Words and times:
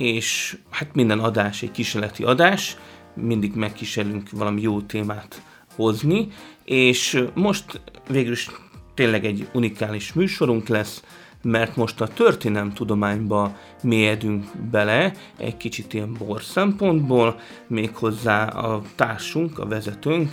és 0.00 0.56
hát 0.70 0.94
minden 0.94 1.18
adás 1.18 1.62
egy 1.62 1.70
kísérleti 1.70 2.22
adás, 2.22 2.76
mindig 3.14 3.54
megkísérlünk 3.54 4.30
valami 4.30 4.60
jó 4.60 4.80
témát 4.80 5.42
hozni, 5.74 6.28
és 6.64 7.24
most 7.34 7.80
végül 8.08 8.32
is 8.32 8.50
tényleg 8.94 9.24
egy 9.24 9.48
unikális 9.52 10.12
műsorunk 10.12 10.68
lesz, 10.68 11.04
mert 11.42 11.76
most 11.76 12.00
a 12.00 12.08
történelmtudományba 12.08 13.56
mélyedünk 13.82 14.44
bele 14.70 15.12
egy 15.36 15.56
kicsit 15.56 15.94
ilyen 15.94 16.16
bor 16.18 16.42
szempontból, 16.42 17.40
méghozzá 17.66 18.44
a 18.44 18.82
társunk, 18.94 19.58
a 19.58 19.66
vezetőnk, 19.66 20.30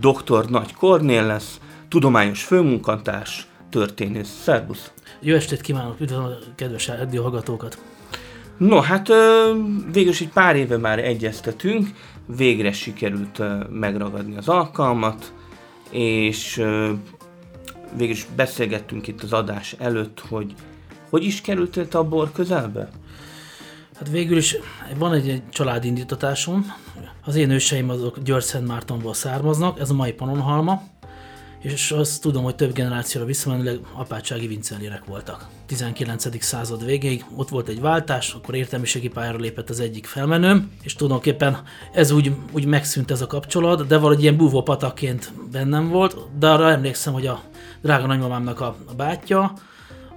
dr. 0.00 0.50
Nagy 0.50 0.74
Kornél 0.74 1.26
lesz, 1.26 1.60
tudományos 1.88 2.42
főmunkatárs, 2.42 3.46
történész. 3.70 4.40
Szerbusz! 4.42 4.92
Jó 5.20 5.34
estét 5.34 5.60
kívánok, 5.60 6.00
üdvözlöm 6.00 6.24
a 6.24 6.54
kedves 6.54 6.86
hallgatókat! 6.86 7.93
No, 8.58 8.80
hát 8.80 9.08
végül 9.92 10.10
is 10.10 10.20
egy 10.20 10.28
pár 10.28 10.56
éve 10.56 10.76
már 10.76 10.98
egyeztetünk, 10.98 11.88
végre 12.26 12.72
sikerült 12.72 13.42
megragadni 13.70 14.36
az 14.36 14.48
alkalmat, 14.48 15.32
és 15.90 16.54
végül 17.96 18.14
is 18.14 18.26
beszélgettünk 18.36 19.06
itt 19.06 19.22
az 19.22 19.32
adás 19.32 19.74
előtt, 19.78 20.20
hogy 20.28 20.54
hogy 21.10 21.24
is 21.24 21.40
kerültél 21.40 21.86
a 21.90 22.04
bor 22.04 22.32
közelbe? 22.32 22.88
Hát 23.94 24.08
végül 24.08 24.36
is 24.36 24.56
van 24.98 25.12
egy, 25.12 25.28
egy 25.28 25.48
családindítatásom. 25.48 26.72
Az 27.24 27.36
én 27.36 27.50
őseim 27.50 27.90
azok 27.90 28.18
György 28.18 28.66
Mártonból 28.66 29.14
származnak, 29.14 29.80
ez 29.80 29.90
a 29.90 29.94
mai 29.94 30.12
Panonhalma, 30.12 30.82
és 31.64 31.90
azt 31.90 32.20
tudom, 32.20 32.44
hogy 32.44 32.54
több 32.54 32.72
generációra 32.72 33.26
visszamenőleg 33.26 33.78
apátsági 33.92 34.46
vincellérek 34.46 35.04
voltak. 35.04 35.46
19. 35.66 36.42
század 36.42 36.84
végéig 36.84 37.24
ott 37.36 37.48
volt 37.48 37.68
egy 37.68 37.80
váltás, 37.80 38.32
akkor 38.32 38.54
értelmiségi 38.54 39.08
pályára 39.08 39.38
lépett 39.38 39.70
az 39.70 39.80
egyik 39.80 40.06
felmenőm, 40.06 40.70
és 40.82 40.94
tulajdonképpen 40.94 41.62
ez 41.92 42.10
úgy, 42.10 42.34
úgy 42.52 42.64
megszűnt 42.64 43.10
ez 43.10 43.20
a 43.20 43.26
kapcsolat, 43.26 43.86
de 43.86 43.98
valahogy 43.98 44.22
ilyen 44.22 44.36
búvó 44.36 44.78
bennem 45.52 45.88
volt, 45.88 46.16
de 46.38 46.50
arra 46.50 46.70
emlékszem, 46.70 47.12
hogy 47.12 47.26
a 47.26 47.42
drága 47.82 48.06
nagymamámnak 48.06 48.60
a, 48.60 48.76
a 48.86 48.94
bátyja, 48.94 49.52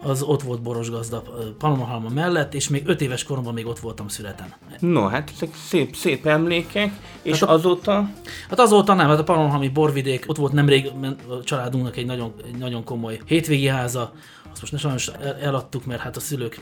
az 0.08 0.22
ott 0.22 0.42
volt 0.42 0.62
boros 0.62 0.90
gazda 0.90 1.24
Palomahalma 1.58 2.10
mellett, 2.10 2.54
és 2.54 2.70
még 2.70 2.84
öt 2.86 3.02
éves 3.02 3.24
koromban 3.24 3.54
még 3.54 3.66
ott 3.66 3.80
voltam 3.80 4.08
születen. 4.08 4.54
No, 4.80 5.08
hát 5.08 5.32
ezek 5.36 5.56
szép, 5.56 5.96
szép 5.96 6.26
emlékek, 6.26 6.92
és 7.22 7.40
hát 7.40 7.50
a, 7.50 7.54
azóta? 7.54 8.10
Hát 8.50 8.60
azóta 8.60 8.94
nem, 8.94 9.08
hát 9.08 9.20
a 9.20 9.24
Palomahalmi 9.24 9.70
borvidék, 9.70 10.24
ott 10.28 10.38
volt 10.38 10.52
nemrég 10.54 10.92
a 11.30 11.44
családunknak 11.44 11.98
egy 11.98 12.06
nagyon, 12.06 12.34
egy 12.46 12.58
nagyon 12.58 12.84
komoly 12.84 13.20
hétvégi 13.26 13.68
háza, 13.68 14.14
azt 14.52 14.62
most 14.62 14.72
ne 14.72 14.78
sajnos 14.78 15.12
eladtuk, 15.42 15.86
mert 15.86 16.02
hát 16.02 16.16
a 16.16 16.20
szülők 16.20 16.60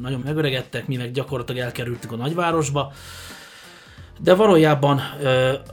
nagyon 0.00 0.20
megöregedtek, 0.24 0.86
mi 0.86 0.96
meg 0.96 1.10
gyakorlatilag 1.12 1.62
elkerültük 1.62 2.12
a 2.12 2.16
nagyvárosba, 2.16 2.92
de 4.20 4.34
valójában 4.34 5.00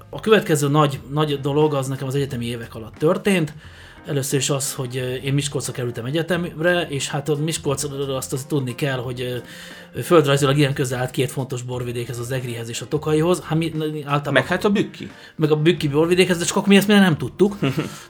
a 0.09 0.19
következő 0.19 0.67
nagy, 0.67 0.99
nagy 1.09 1.39
dolog 1.39 1.73
az 1.73 1.87
nekem 1.87 2.07
az 2.07 2.15
egyetemi 2.15 2.45
évek 2.45 2.75
alatt 2.75 2.95
történt, 2.95 3.53
Először 4.07 4.39
is 4.39 4.49
az, 4.49 4.73
hogy 4.73 5.19
én 5.23 5.33
Miskolcra 5.33 5.73
kerültem 5.73 6.05
egyetemre, 6.05 6.87
és 6.89 7.09
hát 7.09 7.29
a 7.29 7.35
Miskolcra 7.35 8.15
azt, 8.15 8.33
azt 8.33 8.47
tudni 8.47 8.75
kell, 8.75 8.97
hogy 8.97 9.41
földrajzilag 10.03 10.57
ilyen 10.57 10.73
közel 10.73 10.99
állt 10.99 11.11
két 11.11 11.31
fontos 11.31 11.61
borvidékhez, 11.61 12.19
az 12.19 12.31
Egrihez 12.31 12.69
és 12.69 12.81
a 12.81 12.87
Tokaihoz. 12.87 13.41
Hát 13.41 13.57
mi, 13.57 13.71
általában, 14.05 14.33
meg 14.33 14.45
hát 14.45 14.65
a 14.65 14.69
Bükki. 14.69 15.11
Meg 15.35 15.51
a 15.51 15.55
Bükki 15.55 15.87
borvidékhez, 15.87 16.37
de 16.37 16.45
csak 16.45 16.57
akkor 16.57 16.67
mi 16.67 16.75
ezt 16.75 16.87
még 16.87 16.97
nem 16.97 17.17
tudtuk. 17.17 17.57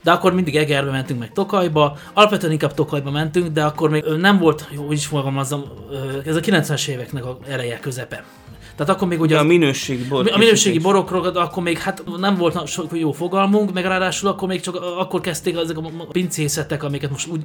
De 0.02 0.10
akkor 0.10 0.34
mindig 0.34 0.56
Egerbe 0.56 0.90
mentünk, 0.90 1.20
meg 1.20 1.32
Tokajba. 1.32 1.98
Alapvetően 2.12 2.52
inkább 2.52 2.74
Tokajba 2.74 3.10
mentünk, 3.10 3.48
de 3.48 3.64
akkor 3.64 3.90
még 3.90 4.04
nem 4.04 4.38
volt, 4.38 4.68
jó, 4.70 4.92
is 4.92 5.06
fogalmazom, 5.06 5.64
ez 6.24 6.36
a 6.36 6.40
90-es 6.40 6.88
éveknek 6.88 7.24
a 7.24 7.38
ereje, 7.48 7.78
közepe. 7.78 8.24
Tehát 8.76 8.92
akkor 8.92 9.08
még 9.08 9.20
ugye... 9.20 9.38
A 9.38 9.42
minőségi 9.42 10.04
bor. 10.04 10.30
A 10.32 10.38
minőségi 10.38 10.78
borokról 10.78 11.26
akkor 11.26 11.62
még 11.62 11.78
hát 11.78 12.02
nem 12.18 12.36
volt 12.36 12.68
sok 12.68 12.98
jó 12.98 13.12
fogalmunk, 13.12 13.72
meg 13.72 13.84
ráadásul 13.84 14.28
akkor 14.28 14.48
még 14.48 14.60
csak 14.60 14.74
akkor 14.98 15.20
kezdték 15.20 15.56
ezek 15.56 15.78
a 15.78 15.90
pincészetek, 16.12 16.82
amiket 16.82 17.10
most 17.10 17.28
úgy, 17.28 17.42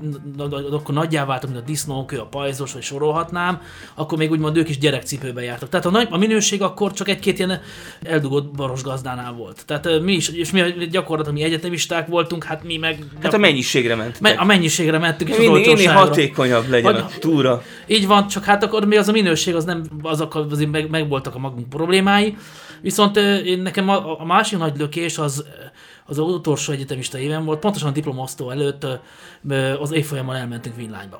akkor 0.71 0.93
nagyjá 0.93 1.25
váltak, 1.25 1.49
mint 1.49 1.61
a 1.61 1.65
disznókő, 1.65 2.17
a 2.17 2.25
pajzos, 2.25 2.73
vagy 2.73 2.81
sorolhatnám, 2.81 3.61
akkor 3.95 4.17
még 4.17 4.31
úgymond 4.31 4.57
ők 4.57 4.69
is 4.69 4.77
gyerekcipőben 4.77 5.43
jártak. 5.43 5.69
Tehát 5.69 5.85
a, 5.85 5.89
nagy, 5.89 6.07
a 6.09 6.17
minőség 6.17 6.61
akkor 6.61 6.93
csak 6.93 7.09
egy-két 7.09 7.37
ilyen 7.37 7.61
eldugott 8.03 8.51
boros 8.55 8.83
gazdánál 8.83 9.33
volt. 9.33 9.63
Tehát 9.65 10.01
mi 10.01 10.13
is, 10.13 10.29
és 10.29 10.51
mi 10.51 10.61
gyakorlatilag 10.91 11.37
mi 11.37 11.43
egyetemisták 11.43 12.07
voltunk, 12.07 12.43
hát 12.43 12.63
mi 12.63 12.77
meg... 12.77 13.03
Hát 13.21 13.33
a 13.33 13.37
mennyiségre 13.37 13.95
ment. 13.95 14.19
Me, 14.19 14.29
a 14.29 14.45
mennyiségre 14.45 14.97
mentünk, 14.97 15.29
és 15.29 15.37
minél, 15.37 15.73
minél 15.73 15.91
hatékonyabb 15.91 16.69
legyen 16.69 16.95
a 16.95 17.07
túra. 17.19 17.63
Így 17.87 18.07
van, 18.07 18.27
csak 18.27 18.43
hát 18.43 18.63
akkor 18.63 18.85
mi 18.85 18.95
az 18.97 19.07
a 19.07 19.11
minőség, 19.11 19.55
az 19.55 19.65
nem, 19.65 19.83
azok 20.01 20.35
azért 20.35 20.71
meg, 20.71 20.89
meg 20.89 21.09
volt 21.09 21.16
voltak 21.17 21.35
a 21.35 21.39
magunk 21.39 21.69
problémái, 21.69 22.37
viszont 22.81 23.17
én 23.45 23.61
nekem 23.61 23.89
a, 23.89 24.21
a 24.21 24.25
másik 24.25 24.57
nagy 24.57 24.77
lökés 24.77 25.17
az 25.17 25.45
az 26.09 26.17
utolsó 26.17 26.73
egyetemista 26.73 27.17
éven 27.17 27.45
volt, 27.45 27.59
pontosan 27.59 27.89
a 27.89 27.91
diplomasztó 27.91 28.49
előtt 28.49 28.87
az 29.79 29.91
évfolyamon 29.91 30.35
elmentünk 30.35 30.75
Vinlányba 30.75 31.19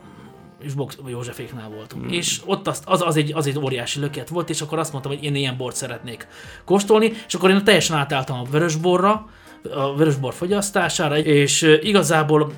és 0.61 0.73
Box 0.73 0.97
Józseféknál 1.07 1.69
voltunk. 1.69 2.03
Hmm. 2.03 2.13
És 2.13 2.41
ott 2.45 2.67
az, 2.67 2.81
az, 2.85 3.01
az, 3.01 3.15
egy, 3.17 3.33
az 3.33 3.47
egy 3.47 3.59
óriási 3.59 3.99
löket 3.99 4.29
volt, 4.29 4.49
és 4.49 4.61
akkor 4.61 4.79
azt 4.79 4.91
mondtam, 4.91 5.13
hogy 5.13 5.23
én 5.23 5.35
ilyen 5.35 5.57
bort 5.57 5.75
szeretnék 5.75 6.27
kóstolni, 6.65 7.11
és 7.27 7.33
akkor 7.33 7.49
én 7.49 7.63
teljesen 7.63 7.97
átálltam 7.97 8.39
a 8.39 8.43
vörösborra, 8.51 9.29
a 9.75 9.95
vörösbor 9.95 10.33
fogyasztására, 10.33 11.17
és 11.17 11.77
igazából 11.81 12.51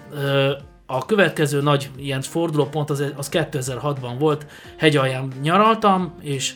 a 0.85 1.05
következő 1.05 1.61
nagy 1.61 1.89
ilyen 1.97 2.21
fordulópont 2.21 2.89
az, 2.89 3.03
az 3.15 3.29
2006-ban 3.31 4.15
volt, 4.19 4.45
hegyalján 4.77 5.31
nyaraltam, 5.41 6.15
és 6.21 6.55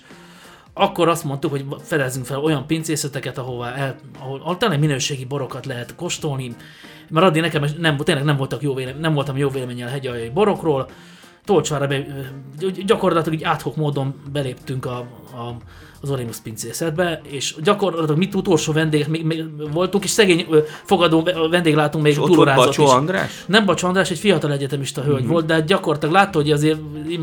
akkor 0.74 1.08
azt 1.08 1.24
mondtuk, 1.24 1.52
hogy 1.52 1.66
fedezzünk 1.82 2.26
fel 2.26 2.40
olyan 2.40 2.68
pincészeteket, 2.68 3.38
ahová 3.38 3.74
el, 3.74 3.96
ahol, 4.20 4.40
ahol 4.40 4.58
tényleg 4.58 4.80
minőségi 4.80 5.26
borokat 5.26 5.66
lehet 5.66 5.96
kóstolni, 5.96 6.56
mert 7.10 7.26
addig 7.26 7.42
nekem 7.42 7.66
nem, 7.78 7.98
tényleg 7.98 8.24
nem, 8.24 8.38
voltak 8.38 8.62
jó 8.62 8.74
vélem, 8.74 9.00
nem 9.00 9.14
voltam 9.14 9.38
jó 9.38 9.50
véleménnyel 9.50 9.90
hegyaljai 9.90 10.30
borokról, 10.30 10.90
Tolcsvára 11.46 11.88
be, 11.88 12.06
gyakorlatilag 12.86 13.40
így 13.40 13.44
áthok 13.44 13.76
módon 13.76 14.22
beléptünk 14.32 14.86
a, 14.86 14.98
a 15.34 15.56
az 16.04 16.10
Oremus 16.10 16.38
pincészetbe, 16.38 17.22
és 17.30 17.56
gyakorlatilag 17.64 18.18
mit 18.18 18.36
utolsó 18.36 18.74
vendégek 18.74 19.08
még, 19.08 19.26
még 19.26 19.44
voltunk, 19.72 20.04
és 20.04 20.10
szegény 20.10 20.46
fogadó 20.84 21.30
vendéglátunk 21.50 22.04
még 22.04 22.16
túlorázott 22.16 22.66
Bacsó 22.66 22.88
András? 22.88 23.44
Nem 23.46 23.66
Bacsó 23.66 23.88
András, 23.88 24.12
egy 24.12 24.18
fiatal 24.18 24.52
egyetemista 24.52 25.02
hölgy 25.02 25.22
mm-hmm. 25.22 25.32
volt, 25.32 25.46
de 25.46 25.62
gyakorlatilag 25.62 26.14
látta, 26.14 26.38
hogy 26.38 26.52
azért 26.52 26.80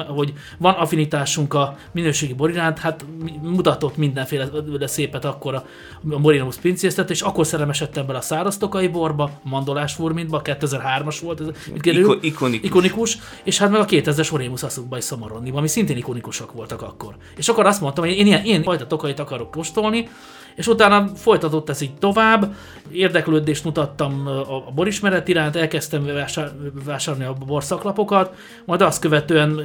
hogy 0.07 0.33
van 0.59 0.75
affinitásunk 0.75 1.55
a 1.55 1.77
minőségi 1.93 2.33
bor 2.33 2.51
iránt, 2.51 2.79
hát 2.79 3.05
mutatott 3.43 3.97
mindenféle 3.97 4.49
de 4.79 4.87
szépet 4.87 5.25
akkor 5.25 5.55
a, 5.55 5.65
a 6.11 6.19
Morinusz 6.19 6.59
pincészet, 6.59 7.11
és 7.11 7.21
akkor 7.21 7.47
szerelmesedtem 7.47 8.07
bele 8.07 8.19
a 8.19 8.23
száraztokai 8.23 8.89
borba, 8.89 9.31
mandolás 9.43 9.93
furmintba, 9.93 10.41
2003-as 10.45 11.17
volt 11.23 11.41
ez, 11.41 11.47
Iko- 11.83 12.25
ikonikus. 12.25 12.69
ikonikus. 12.69 13.19
és 13.45 13.59
hát 13.59 13.71
meg 13.71 13.81
a 13.81 13.85
2000-es 13.85 14.33
Oremus 14.33 14.63
asszukba 14.63 14.97
is 14.97 15.05
Szamaronni, 15.05 15.51
ami 15.55 15.69
szintén 15.69 15.97
ikonikusak 15.97 16.53
voltak 16.53 16.83
akkor. 16.83 17.17
És 17.37 17.49
akkor 17.49 17.67
azt 17.67 17.81
mondtam, 17.81 18.05
hogy 18.05 18.17
én 18.17 18.27
ilyen, 18.27 18.45
ilyen 18.45 18.63
fajta 18.71 18.87
tokait 18.87 19.19
akarok 19.19 19.51
kóstolni, 19.51 20.09
és 20.55 20.67
utána 20.67 21.11
folytatott 21.17 21.69
ez 21.69 21.81
így 21.81 21.95
tovább, 21.95 22.55
érdeklődést 22.91 23.65
mutattam 23.65 24.27
a 24.67 24.71
borismeret 24.75 25.28
iránt, 25.28 25.57
elkezdtem 25.57 26.05
vásár, 26.05 26.53
vásárolni 26.84 27.27
a 27.27 27.33
borszaklapokat, 27.47 28.34
majd 28.65 28.81
azt 28.83 29.01
követően 29.01 29.61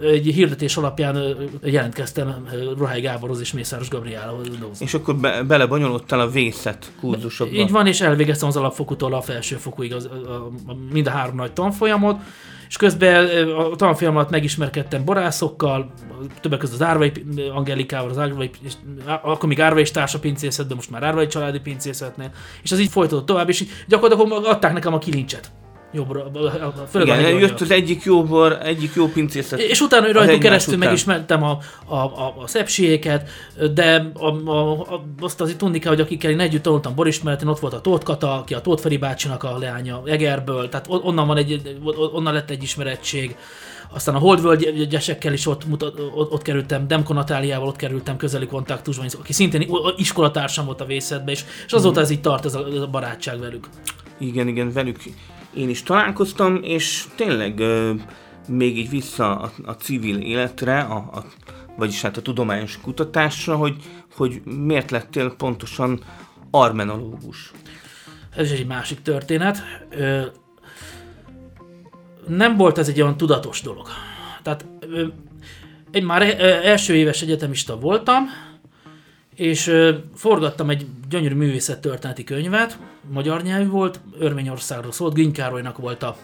egy 0.00 0.26
hirdetés 0.26 0.76
alapján 0.76 1.36
jelentkeztem 1.62 2.48
Ruhály 2.76 3.00
Gáborhoz 3.00 3.40
és 3.40 3.52
Mészáros 3.52 3.88
Gabriálahoz. 3.88 4.80
És 4.80 4.94
akkor 4.94 5.16
be, 5.16 5.42
belebonyolódtál 5.42 6.20
a 6.20 6.28
vészet 6.28 6.92
kurzusokba. 7.00 7.56
Így 7.56 7.70
van, 7.70 7.86
és 7.86 8.00
elvégeztem 8.00 8.48
az 8.48 8.56
alapfokútól 8.56 9.14
a 9.14 9.20
felsőfokúig 9.20 9.94
az, 9.94 10.04
a, 10.04 10.30
a, 10.30 10.50
a, 10.66 10.76
mind 10.92 11.06
a 11.06 11.10
három 11.10 11.34
nagy 11.34 11.52
tanfolyamot, 11.52 12.20
és 12.68 12.76
közben 12.76 13.48
a 13.48 13.76
tanfolyam 13.76 14.16
alatt 14.16 14.30
megismerkedtem 14.30 15.04
borászokkal, 15.04 15.92
többek 16.40 16.58
között 16.58 16.80
az 16.80 16.86
Árvai 16.86 17.12
Angelikával, 17.54 18.10
az 18.10 18.18
Árvai, 18.18 18.50
és, 18.62 18.72
akkor 19.06 19.48
még 19.48 19.60
Árvai 19.60 19.82
társa 19.82 20.18
pincészet, 20.18 20.66
de 20.66 20.74
most 20.74 20.90
már 20.90 21.02
Árvai 21.02 21.26
családi 21.26 21.60
pincészetnél, 21.60 22.30
és 22.62 22.72
az 22.72 22.78
így 22.78 22.90
folytatott 22.90 23.26
tovább, 23.26 23.48
és 23.48 23.60
így 23.60 23.70
gyakorlatilag 23.86 24.44
adták 24.44 24.72
nekem 24.72 24.94
a 24.94 24.98
kilincset. 24.98 25.50
Jobbra, 25.92 26.30
főleg 26.90 27.20
Igen, 27.20 27.38
jött 27.38 27.60
az 27.60 27.70
egyik 27.70 28.02
jó 28.02 28.24
bor, 28.24 28.58
egyik 28.62 28.94
jó 28.94 29.06
pincészet. 29.06 29.58
És 29.58 29.80
utána 29.80 30.12
rajtuk 30.12 30.40
keresztül 30.40 30.74
után. 30.74 30.86
megismertem 30.86 31.42
a, 31.42 31.58
a, 31.84 31.96
a, 31.96 32.34
a 32.38 32.46
szepsiéket, 32.46 33.28
de 33.74 34.10
a, 34.14 34.50
a, 34.50 34.80
a, 34.80 35.04
azt 35.20 35.40
azért 35.40 35.58
tudni 35.58 35.78
kell, 35.78 35.90
hogy 35.90 36.00
akikkel 36.00 36.30
én 36.30 36.40
együtt 36.40 36.62
tanultam 36.62 36.94
borismeretén, 36.94 37.48
ott 37.48 37.58
volt 37.58 37.72
a 37.72 37.80
Tóth 37.80 38.04
Kata, 38.04 38.38
aki 38.38 38.54
a 38.54 38.60
Tóth 38.60 38.82
Feri 38.82 38.96
bácsinak 38.96 39.42
a 39.42 39.58
leánya 39.58 40.02
Egerből, 40.04 40.68
tehát 40.68 40.86
on- 40.88 41.04
onnan, 41.04 41.26
van 41.26 41.36
egy, 41.36 41.78
onnan 42.12 42.32
lett 42.32 42.50
egy 42.50 42.62
ismerettség. 42.62 43.36
Aztán 43.92 44.14
a 44.14 44.18
holdvölgyesekkel 44.18 45.32
is 45.32 45.46
ott, 45.46 45.66
mutat, 45.66 46.00
ott, 46.14 46.32
ott 46.32 46.42
kerültem, 46.42 46.88
Demko 46.88 47.12
Natáliával 47.12 47.68
ott 47.68 47.76
kerültem 47.76 48.16
közeli 48.16 48.46
kontaktusban, 48.46 49.06
aki 49.20 49.32
szintén 49.32 49.70
iskolatársam 49.96 50.64
volt 50.64 50.80
a 50.80 50.84
vészetben, 50.84 51.34
és, 51.34 51.44
és 51.66 51.72
azóta 51.72 52.00
ez 52.00 52.10
így 52.10 52.20
tart, 52.20 52.44
ez 52.44 52.54
a, 52.54 52.66
ez 52.74 52.80
a 52.80 52.86
barátság 52.86 53.40
velük. 53.40 53.68
Igen, 54.18 54.48
igen, 54.48 54.72
velük 54.72 54.98
én 55.58 55.68
is 55.68 55.82
találkoztam, 55.82 56.62
és 56.62 57.04
tényleg 57.14 57.62
még 58.48 58.78
így 58.78 58.90
vissza 58.90 59.38
a, 59.38 59.52
a 59.64 59.72
civil 59.72 60.16
életre, 60.16 60.80
a, 60.80 60.96
a, 60.96 61.24
vagyis 61.76 62.02
hát 62.02 62.16
a 62.16 62.22
tudományos 62.22 62.80
kutatásra, 62.80 63.56
hogy, 63.56 63.76
hogy 64.16 64.42
miért 64.44 64.90
lettél 64.90 65.34
pontosan 65.36 66.00
armenológus. 66.50 67.50
Ez 68.36 68.50
egy 68.50 68.66
másik 68.66 69.02
történet. 69.02 69.62
Ö, 69.90 70.22
nem 72.26 72.56
volt 72.56 72.78
ez 72.78 72.88
egy 72.88 73.00
olyan 73.00 73.16
tudatos 73.16 73.62
dolog. 73.62 73.86
Tehát 74.42 74.66
ö, 74.80 75.06
én 75.90 76.04
már 76.04 76.22
első 76.64 76.94
éves 76.94 77.22
egyetemista 77.22 77.78
voltam, 77.78 78.24
és 79.38 79.72
forgattam 80.14 80.70
egy 80.70 80.86
gyönyörű 81.08 81.34
művészettörténeti 81.34 82.24
könyvet, 82.24 82.78
magyar 83.12 83.42
nyelvű 83.42 83.68
volt, 83.68 84.00
Örményországról 84.18 84.92
szólt, 84.92 85.32
Károlynak 85.32 85.78
volt 85.78 86.02
a, 86.02 86.16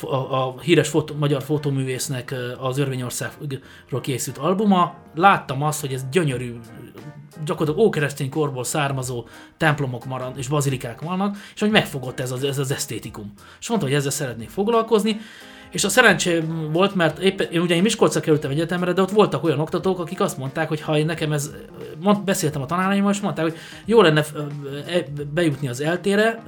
a, 0.00 0.16
a, 0.16 0.60
híres 0.60 0.88
fotó, 0.88 1.14
magyar 1.14 1.42
fotóművésznek 1.42 2.30
ö, 2.30 2.52
az 2.58 2.78
Örményországról 2.78 4.00
készült 4.00 4.38
albuma. 4.38 4.94
Láttam 5.14 5.62
azt, 5.62 5.80
hogy 5.80 5.92
ez 5.92 6.04
gyönyörű, 6.10 6.54
gyakorlatilag 7.44 7.86
ókeresztény 7.86 8.30
korból 8.30 8.64
származó 8.64 9.26
templomok 9.56 10.04
marad, 10.04 10.38
és 10.38 10.48
bazilikák 10.48 11.00
vannak, 11.00 11.36
és 11.54 11.60
hogy 11.60 11.70
megfogott 11.70 12.20
ez 12.20 12.30
az, 12.30 12.44
ez 12.44 12.58
az 12.58 12.70
esztétikum. 12.70 13.32
És 13.60 13.68
mondta, 13.68 13.86
hogy 13.86 13.96
ezzel 13.96 14.10
szeretnék 14.10 14.48
foglalkozni, 14.48 15.20
és 15.72 15.84
a 15.84 15.88
szerencsém 15.88 16.68
volt, 16.72 16.94
mert 16.94 17.18
éppen, 17.18 17.50
én 17.50 17.60
ugye 17.60 17.74
én 17.74 17.82
Miskolcra 17.82 18.20
kerültem 18.20 18.50
egyetemre, 18.50 18.92
de 18.92 19.02
ott 19.02 19.10
voltak 19.10 19.44
olyan 19.44 19.60
oktatók, 19.60 19.98
akik 19.98 20.20
azt 20.20 20.38
mondták, 20.38 20.68
hogy 20.68 20.80
ha 20.80 20.98
én 20.98 21.06
nekem 21.06 21.32
ez, 21.32 21.50
mond, 22.00 22.24
beszéltem 22.24 22.62
a 22.62 22.66
tanáraimmal, 22.66 23.12
és 23.12 23.20
mondták, 23.20 23.44
hogy 23.44 23.56
jó 23.84 24.02
lenne 24.02 24.24
e- 24.86 25.06
bejutni 25.34 25.68
az 25.68 25.80
eltére, 25.80 26.42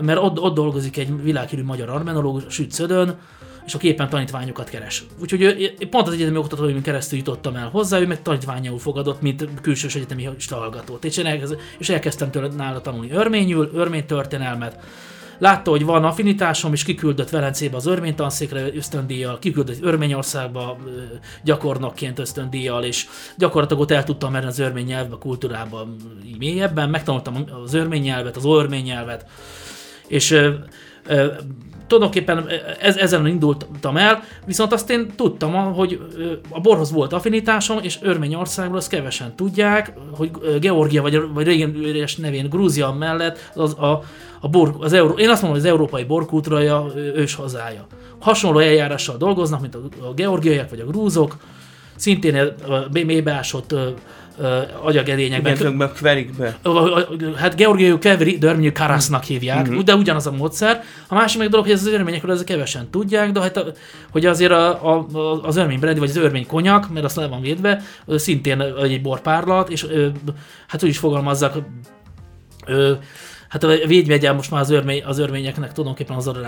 mert 0.00 0.18
ott, 0.18 0.40
ott 0.40 0.54
dolgozik 0.54 0.96
egy 0.96 1.22
világhírű 1.22 1.62
magyar 1.62 1.88
armenológus, 1.88 2.44
Süt 2.48 2.72
Szödön, 2.72 3.18
és 3.66 3.74
aki 3.74 3.88
éppen 3.88 4.08
tanítványokat 4.08 4.68
keres. 4.68 5.04
Úgyhogy 5.20 5.42
ő, 5.42 5.74
pont 5.90 6.06
az 6.06 6.12
egyetemi 6.12 6.36
oktatóimin 6.36 6.82
keresztül 6.82 7.18
jutottam 7.18 7.56
el 7.56 7.68
hozzá, 7.68 7.98
ő 7.98 8.06
meg 8.06 8.22
tanítványul 8.22 8.78
fogadott, 8.78 9.20
mint 9.20 9.48
külsős 9.60 9.94
egyetemi 9.94 10.28
hallgatót. 10.50 11.04
És, 11.04 11.18
elkezd, 11.18 11.56
és 11.78 11.88
elkezdtem 11.88 12.30
tőle 12.30 12.48
nála 12.48 12.80
tanulni 12.80 13.10
örményül, 13.10 13.70
örmény 13.74 14.06
történelmet. 14.06 14.84
Látta, 15.38 15.70
hogy 15.70 15.84
van 15.84 16.04
affinitásom, 16.04 16.72
és 16.72 16.84
kiküldött 16.84 17.30
Velencébe 17.30 17.76
az 17.76 17.86
örmény 17.86 18.14
tanszékre 18.14 18.74
ösztöndíjjal, 18.74 19.38
kiküldött 19.38 19.82
Örményországba 19.82 20.76
gyakornokként 21.44 22.18
ösztöndíjjal, 22.18 22.84
és 22.84 23.06
gyakorlatilag 23.36 23.82
ott 23.82 23.90
el 23.90 24.04
tudtam 24.04 24.32
menni 24.32 24.46
az 24.46 24.58
örmény 24.58 24.86
nyelvbe, 24.86 25.16
kultúrába 25.18 25.86
mélyebben, 26.38 26.90
megtanultam 26.90 27.44
az 27.64 27.74
örmény 27.74 28.02
nyelvet, 28.02 28.36
az 28.36 28.44
örmény 28.44 28.84
nyelvet, 28.84 29.26
és 30.08 30.40
tulajdonképpen 31.86 32.46
ez, 32.80 32.96
ezen 32.96 33.26
indultam 33.26 33.96
el, 33.96 34.22
viszont 34.46 34.72
azt 34.72 34.90
én 34.90 35.10
tudtam, 35.16 35.74
hogy 35.74 36.00
a 36.50 36.60
borhoz 36.60 36.92
volt 36.92 37.12
affinitásom, 37.12 37.78
és 37.82 37.98
Örményországról 38.02 38.76
azt 38.76 38.88
kevesen 38.88 39.34
tudják, 39.36 39.92
hogy 40.10 40.30
Georgia, 40.60 41.02
vagy, 41.02 41.22
vagy 41.34 41.46
régen 41.46 41.76
nevén 42.16 42.48
Grúzia 42.48 42.92
mellett 42.92 43.50
az, 43.54 43.72
a, 43.78 44.02
a 44.40 44.48
bor, 44.48 44.74
az 44.80 44.92
Euró, 44.92 45.12
én 45.12 45.28
azt 45.28 45.42
mondom, 45.42 45.60
hogy 45.60 45.68
az 45.68 45.72
európai 45.72 46.04
borkultúrája 46.04 46.86
ős 46.94 47.34
hazája. 47.34 47.86
Hasonló 48.18 48.58
eljárással 48.58 49.16
dolgoznak, 49.16 49.60
mint 49.60 49.74
a, 49.74 49.78
a 50.08 50.14
georgiaiak 50.14 50.70
vagy 50.70 50.80
a 50.80 50.86
grúzok, 50.86 51.36
szintén 51.96 52.34
ö, 52.34 52.52
mélybeásott 52.92 53.72
ö, 53.72 53.88
ö, 54.38 54.58
agyagedényekben. 54.82 55.52
Ezekben 55.52 55.88
a 55.88 55.92
kverikbe. 55.92 56.58
Hát 57.36 57.56
Georgiai 57.56 57.98
Kevri, 57.98 58.38
Dörmnyű 58.38 58.72
Karasznak 58.72 59.24
hívják, 59.24 59.66
uh-huh. 59.66 59.82
de 59.82 59.94
ugyanaz 59.94 60.26
a 60.26 60.32
módszer. 60.32 60.82
A 61.08 61.14
másik 61.14 61.38
meg 61.38 61.48
dolog, 61.48 61.64
hogy 61.64 61.74
ez 61.74 61.80
az 61.86 61.92
örményekről 61.92 62.32
ezek 62.32 62.46
kevesen 62.46 62.90
tudják, 62.90 63.32
de 63.32 63.40
hát 63.40 63.56
a, 63.56 63.72
hogy 64.10 64.26
azért 64.26 64.52
a, 64.52 64.96
a, 64.96 65.06
az 65.42 65.56
örmény 65.56 65.78
brandy, 65.78 65.98
vagy 66.00 66.10
az 66.10 66.16
örmény 66.16 66.46
konyak, 66.46 66.92
mert 66.92 67.04
azt 67.04 67.16
le 67.16 67.26
van 67.26 67.40
védve, 67.40 67.82
szintén 68.08 68.60
egy 68.60 69.02
borpárlat, 69.02 69.70
és 69.70 69.86
hát 70.66 70.82
úgy 70.82 70.88
is 70.88 70.98
fogalmazzak, 70.98 71.54
ö, 72.66 72.92
Hát 73.48 73.64
a 73.64 73.68
védjegyel 73.86 74.34
most 74.34 74.50
már 74.50 74.60
az, 74.60 74.70
örmény, 74.70 75.04
az 75.04 75.18
örményeknek 75.18 75.72
tulajdonképpen 75.72 76.16
az 76.16 76.26
ö, 76.26 76.40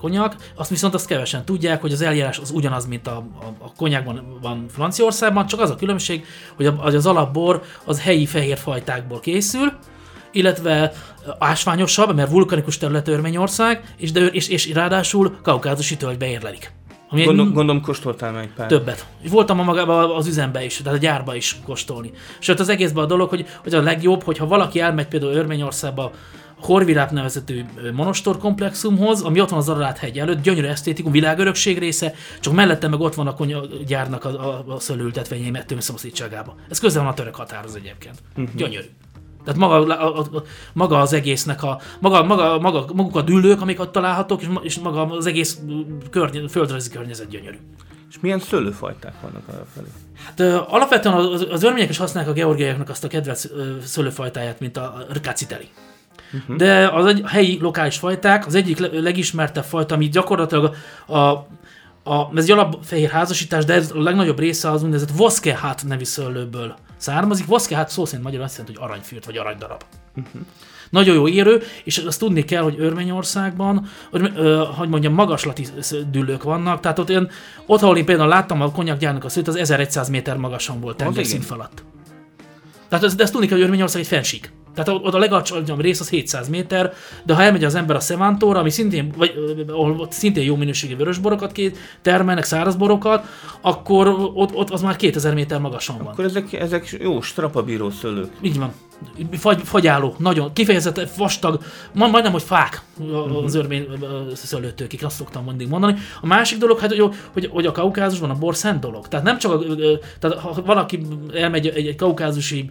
konyak, 0.00 0.36
azt 0.54 0.70
viszont 0.70 0.94
azt 0.94 1.06
kevesen 1.06 1.44
tudják, 1.44 1.80
hogy 1.80 1.92
az 1.92 2.00
eljárás 2.00 2.38
az 2.38 2.50
ugyanaz, 2.50 2.86
mint 2.86 3.06
a, 3.06 3.16
a, 3.16 3.64
a 3.64 3.72
konyákban 3.76 4.38
van 4.42 4.66
Franciaországban, 4.68 5.46
csak 5.46 5.60
az 5.60 5.70
a 5.70 5.76
különbség, 5.76 6.24
hogy 6.56 6.94
az 6.94 7.06
alapbor 7.06 7.62
az 7.84 8.00
helyi 8.00 8.26
fehér 8.26 8.58
fajtákból 8.58 9.20
készül, 9.20 9.72
illetve 10.32 10.92
ásványosabb, 11.38 12.14
mert 12.14 12.30
vulkanikus 12.30 12.78
terület 12.78 13.08
Örményország, 13.08 13.94
és, 13.96 14.12
de, 14.12 14.26
és, 14.26 14.48
és 14.48 14.72
ráadásul 14.72 15.36
kaukázusi 15.42 15.96
tölgybe 15.96 16.26
érlelik. 16.26 16.72
Ami 17.14 17.22
egy 17.22 17.28
Gondom, 17.28 17.52
gondolom 17.52 17.82
kóstoltál 17.82 18.32
már 18.32 18.42
egy 18.42 18.48
pár. 18.56 18.66
többet. 18.66 19.06
Voltam 19.30 19.60
a 19.60 19.62
magában 19.62 20.10
az 20.10 20.26
üzembe 20.26 20.64
is, 20.64 20.76
tehát 20.76 20.98
a 20.98 21.00
gyárba 21.00 21.34
is 21.34 21.56
kóstolni. 21.64 22.10
Sőt, 22.38 22.60
az 22.60 22.68
egészben 22.68 23.04
a 23.04 23.06
dolog, 23.06 23.28
hogy, 23.28 23.46
hogy 23.62 23.74
a 23.74 23.82
legjobb, 23.82 24.22
hogyha 24.22 24.46
valaki 24.46 24.80
elmegy 24.80 25.06
például 25.06 25.32
Örményországba 25.32 26.10
Horviráp 26.60 27.10
nevezetű 27.10 27.64
monostor 27.92 28.38
komplexumhoz, 28.38 29.22
ami 29.22 29.40
ott 29.40 29.48
van 29.48 29.58
az 29.58 29.68
Ararat 29.68 29.98
hegy 29.98 30.18
előtt, 30.18 30.42
gyönyörű 30.42 30.66
esztétikum, 30.66 31.12
világörökség 31.12 31.78
része, 31.78 32.14
csak 32.40 32.54
mellette 32.54 32.88
meg 32.88 33.00
ott 33.00 33.14
van 33.14 33.26
a 33.26 33.36
gyárnak 33.86 34.24
a, 34.24 34.28
a, 34.28 34.64
a 34.74 34.80
szőlőültetvényei 34.80 35.50
mettőm 35.50 35.80
szomszédságában. 35.80 36.54
Ez 36.68 36.78
közel 36.78 37.02
van 37.02 37.10
a 37.10 37.14
török 37.14 37.34
határhoz 37.34 37.74
egyébként. 37.74 38.14
Uh-huh. 38.36 38.54
Gyönyörű. 38.54 38.86
Tehát 39.44 39.60
maga, 39.60 39.96
a, 39.96 40.18
a, 40.18 40.20
a, 40.20 40.42
maga 40.72 41.00
az 41.00 41.12
egésznek 41.12 41.62
a, 41.62 41.80
maga, 42.00 42.24
maga, 42.24 42.58
maga, 42.58 42.86
maguk 42.94 43.16
a 43.16 43.22
dűlők, 43.22 43.60
amik 43.60 43.80
ott 43.80 43.92
találhatók, 43.92 44.42
és, 44.42 44.48
és 44.62 44.78
maga 44.78 45.06
az 45.06 45.26
egész 45.26 45.58
környe, 46.10 46.48
földrajzi 46.48 46.90
környezet 46.90 47.28
gyönyörű. 47.28 47.58
És 48.10 48.20
milyen 48.20 48.38
szőlőfajták 48.38 49.14
vannak 49.22 49.48
arra 49.48 49.66
felé? 49.74 49.86
Hát 50.24 50.40
ö, 50.40 50.58
alapvetően 50.68 51.14
az, 51.14 51.46
az 51.50 51.62
örmények 51.62 51.88
is 51.88 51.96
használják 51.96 52.32
a 52.32 52.36
georgiaiaknak 52.36 52.88
azt 52.88 53.04
a 53.04 53.08
kedvenc 53.08 53.44
ö, 53.44 53.76
szőlőfajtáját, 53.82 54.60
mint 54.60 54.76
a 54.76 55.06
rkáciteli. 55.12 55.68
Uh-huh. 56.32 56.56
De 56.56 56.88
az 56.88 57.06
egy, 57.06 57.20
a 57.24 57.28
helyi 57.28 57.58
lokális 57.60 57.96
fajták, 57.96 58.46
az 58.46 58.54
egyik 58.54 58.78
le- 58.78 59.00
legismertebb 59.00 59.64
fajta, 59.64 59.94
ami 59.94 60.08
gyakorlatilag 60.08 60.74
a, 61.06 61.18
a, 61.18 62.30
ez 62.34 62.44
egy 62.44 62.50
alapfehér 62.50 63.10
házasítás, 63.10 63.64
de 63.64 63.74
ez 63.74 63.90
a 63.94 64.02
legnagyobb 64.02 64.38
része 64.38 64.70
az 64.70 64.82
úgynevezett 64.82 65.16
voszkehát 65.16 65.84
nevű 65.86 66.04
szőlőből 66.04 66.74
származik. 67.04 67.46
Voszkehát 67.46 67.88
szó 67.88 68.04
szerint 68.04 68.24
magyarul 68.24 68.44
azt 68.44 68.56
jelenti, 68.56 68.78
hogy 68.78 68.88
aranyfürt 68.90 69.24
vagy 69.24 69.36
aranydarab. 69.36 69.82
Uh-huh. 70.16 70.42
Nagyon 70.90 71.14
jó 71.14 71.28
érő, 71.28 71.62
és 71.84 71.98
azt 71.98 72.18
tudni 72.18 72.44
kell, 72.44 72.62
hogy 72.62 72.74
Örményországban, 72.78 73.86
hogy, 74.10 74.32
ö, 74.36 74.64
hogy 74.76 74.88
mondjam, 74.88 75.12
magaslati 75.12 75.66
dűlők 76.10 76.42
vannak, 76.42 76.80
tehát 76.80 76.98
ott, 76.98 77.10
én, 77.10 77.30
ott 77.66 77.82
ahol 77.82 77.96
én 77.96 78.04
például 78.04 78.28
láttam 78.28 78.60
a 78.60 78.72
konyakgyárnak 78.72 79.24
a 79.24 79.28
szőt, 79.28 79.48
az 79.48 79.56
1100 79.56 80.08
méter 80.08 80.36
magasan 80.36 80.80
volt 80.80 80.96
tengerszint 80.96 81.44
falatt. 81.44 81.84
Tehát 82.88 83.04
ez, 83.04 83.14
de 83.14 83.22
ezt 83.22 83.32
tudni 83.32 83.46
kell, 83.46 83.56
hogy 83.56 83.66
Örményország 83.66 84.00
egy 84.00 84.08
fensík. 84.08 84.52
Tehát 84.74 85.00
ott 85.04 85.14
a 85.14 85.18
legalacsonyabb 85.18 85.80
rész 85.80 86.00
az 86.00 86.08
700 86.08 86.48
méter, 86.48 86.92
de 87.24 87.34
ha 87.34 87.42
elmegy 87.42 87.64
az 87.64 87.74
ember 87.74 87.96
a 87.96 88.00
Szevántóra, 88.00 88.58
ami 88.58 88.70
szintén, 88.70 89.12
vagy, 89.16 89.64
ahol 89.68 90.06
szintén 90.10 90.44
jó 90.44 90.56
minőségű 90.56 90.96
vörösborokat 90.96 91.52
két, 91.52 91.78
termelnek, 92.02 92.44
szárazborokat, 92.44 93.24
akkor 93.60 94.08
ott, 94.34 94.54
ott 94.54 94.70
az 94.70 94.82
már 94.82 94.96
2000 94.96 95.34
méter 95.34 95.60
magasan 95.60 95.98
van. 95.98 96.06
Akkor 96.06 96.24
ezek, 96.24 96.52
ezek 96.52 96.96
jó 97.00 97.20
strapabíró 97.20 97.90
szőlők. 97.90 98.30
Így 98.40 98.58
van. 98.58 98.72
Fagy, 99.32 99.60
fagyáló, 99.64 100.14
nagyon, 100.18 100.52
kifejezetten 100.52 101.08
vastag, 101.16 101.60
ma- 101.92 102.06
majdnem, 102.06 102.32
hogy 102.32 102.42
fák 102.42 102.82
az 103.44 103.54
örmény 103.54 103.86
ö, 104.00 104.06
szőlőtőkik, 104.34 105.04
azt 105.04 105.16
szoktam 105.16 105.44
mindig 105.44 105.68
mondani. 105.68 105.94
A 106.20 106.26
másik 106.26 106.58
dolog, 106.58 106.78
hát, 106.78 106.94
hogy, 106.94 107.14
hogy, 107.32 107.48
hogy 107.52 107.66
a 107.66 107.72
kaukázusban 107.72 108.30
a 108.30 108.34
bor 108.34 108.56
szent 108.56 108.80
dolog. 108.80 109.08
Tehát 109.08 109.24
nem 109.24 109.38
csak, 109.38 109.52
a, 109.52 109.58
tehát 110.18 110.38
ha 110.38 110.62
valaki 110.62 111.06
elmegy 111.34 111.66
egy, 111.66 111.86
egy 111.86 111.96
kaukázusi 111.96 112.70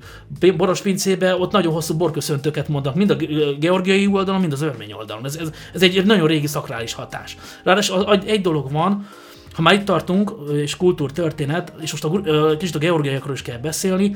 boros 0.57 0.81
pincébe, 0.81 1.35
ott 1.35 1.51
nagyon 1.51 1.73
hosszú 1.73 1.97
borköszöntőket 1.97 2.67
mondnak, 2.67 2.95
mind 2.95 3.09
a 3.09 3.15
ge- 3.15 3.59
georgiai 3.59 4.07
oldalon, 4.07 4.41
mind 4.41 4.53
az 4.53 4.61
örmény 4.61 4.93
oldalon. 4.93 5.25
Ez, 5.25 5.35
ez, 5.35 5.49
ez 5.73 5.81
egy 5.81 6.05
nagyon 6.05 6.27
régi 6.27 6.47
szakrális 6.47 6.93
hatás. 6.93 7.37
Ráadásul 7.63 8.21
egy 8.25 8.41
dolog 8.41 8.71
van, 8.71 9.07
ha 9.53 9.61
már 9.61 9.73
itt 9.73 9.85
tartunk, 9.85 10.33
és 10.53 10.77
kultúrtörténet, 10.77 11.73
és 11.81 11.91
most 11.91 12.03
a, 12.03 12.57
kicsit 12.57 12.75
a 12.75 12.79
georgiaiakról 12.79 13.33
is 13.33 13.41
kell 13.41 13.57
beszélni, 13.57 14.15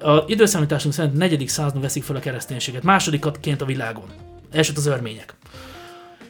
a 0.00 0.24
időszámításunk 0.26 0.94
szerint 0.94 1.16
negyedik 1.16 1.48
században 1.48 1.82
veszik 1.82 2.02
fel 2.02 2.16
a 2.16 2.20
kereszténységet, 2.20 2.82
másodikatként 2.82 3.62
a 3.62 3.64
világon. 3.64 4.04
Elsőt 4.50 4.76
az 4.76 4.86
örmények. 4.86 5.34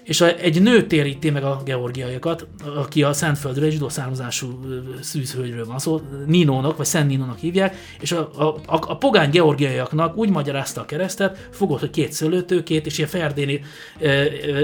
és 0.04 0.21
egy 0.21 0.62
nő 0.62 0.87
téríti 0.87 1.31
meg 1.31 1.45
a 1.45 1.62
georgiaiakat, 1.64 2.47
aki 2.76 3.02
a 3.02 3.12
Szentföldről 3.12 3.64
egy 3.64 3.73
zsidó 3.73 3.88
származású 3.88 4.61
szűzhölgyről 5.00 5.66
van 5.66 5.78
szó, 5.78 6.00
Ninónak, 6.26 6.76
vagy 6.76 6.87
Szent 6.87 7.09
Ninónak 7.09 7.38
hívják, 7.38 7.76
és 8.00 8.12
a, 8.12 8.31
a, 8.37 8.57
a, 8.66 8.97
pogány 8.97 9.31
georgiaiaknak 9.31 10.16
úgy 10.16 10.31
magyarázta 10.31 10.81
a 10.81 10.85
keresztet, 10.85 11.49
fogott, 11.50 11.81
hogy 11.81 11.90
két 11.90 12.12
szőlőtőkét, 12.12 12.87
és 12.87 12.99
ilyen 12.99 13.11
ferdéni, 13.11 13.64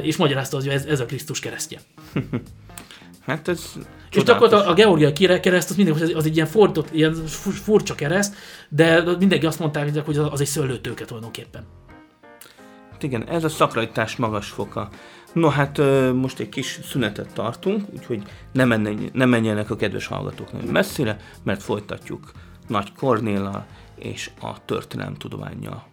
és 0.03 0.17
magyarázta, 0.17 0.57
hogy 0.57 0.69
ez, 0.69 0.85
ez 0.85 1.01
a 1.01 1.07
Krisztus 1.07 1.41
keresztje. 1.41 1.79
Hát 3.29 3.49
ez 3.49 3.73
És 4.11 4.23
akkor 4.23 4.55
a, 4.55 4.69
a 4.69 4.75
georgiai 4.75 5.13
kire- 5.13 5.41
kereszt, 5.41 5.71
az 5.71 5.77
mindig 5.77 5.95
az, 6.15 6.27
egy 6.27 6.35
ilyen 6.35 6.47
fordított, 6.47 6.89
ilyen 6.93 7.15
fu- 7.15 7.55
furcsa 7.55 7.95
kereszt, 7.95 8.35
de 8.69 9.17
mindenki 9.19 9.47
azt 9.47 9.59
mondták, 9.59 10.05
hogy 10.05 10.19
az, 10.19 10.41
egy 10.41 10.47
szőlőtőke 10.47 11.05
tulajdonképpen. 11.05 11.65
Hát 12.91 13.03
igen, 13.03 13.29
ez 13.29 13.45
a 13.45 13.49
szakralitás 13.49 14.17
magas 14.17 14.49
foka. 14.49 14.89
No 15.33 15.49
hát 15.49 15.79
most 16.15 16.39
egy 16.39 16.49
kis 16.49 16.81
szünetet 16.85 17.33
tartunk, 17.33 17.85
úgyhogy 17.97 18.23
ne, 18.53 18.65
menjen, 18.65 19.11
ne 19.13 19.25
menjenek 19.25 19.71
a 19.71 19.77
kedves 19.77 20.07
hallgatók 20.07 20.53
nagyon 20.53 20.69
messzire, 20.69 21.17
mert 21.43 21.63
folytatjuk 21.63 22.31
Nagy 22.67 22.93
Kornéllal 22.93 23.67
és 23.99 24.31
a 24.41 24.65
történelemtudománnyal. 24.65 25.88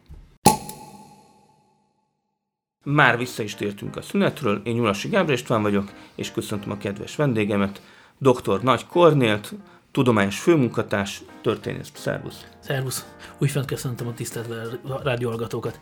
Már 2.88 3.18
vissza 3.18 3.44
is 3.44 3.56
tértünk 3.56 3.96
a 3.96 4.02
szünetről, 4.02 4.62
én 4.64 4.76
Nyulasi 4.76 5.08
Gábor 5.08 5.34
István 5.34 5.62
vagyok, 5.62 5.92
és 6.16 6.32
köszöntöm 6.32 6.72
a 6.72 6.78
kedves 6.78 7.16
vendégemet, 7.16 7.82
dr. 8.18 8.62
Nagy 8.62 8.86
Kornélt, 8.86 9.54
tudományos 9.92 10.40
főmunkatárs, 10.40 11.22
történész. 11.42 11.92
Szervusz! 11.94 12.46
Szervusz! 12.60 13.06
Újfent 13.38 13.66
köszöntöm 13.66 14.08
a 14.08 14.14
tisztelt 14.14 14.80
rádióhallgatókat. 15.04 15.80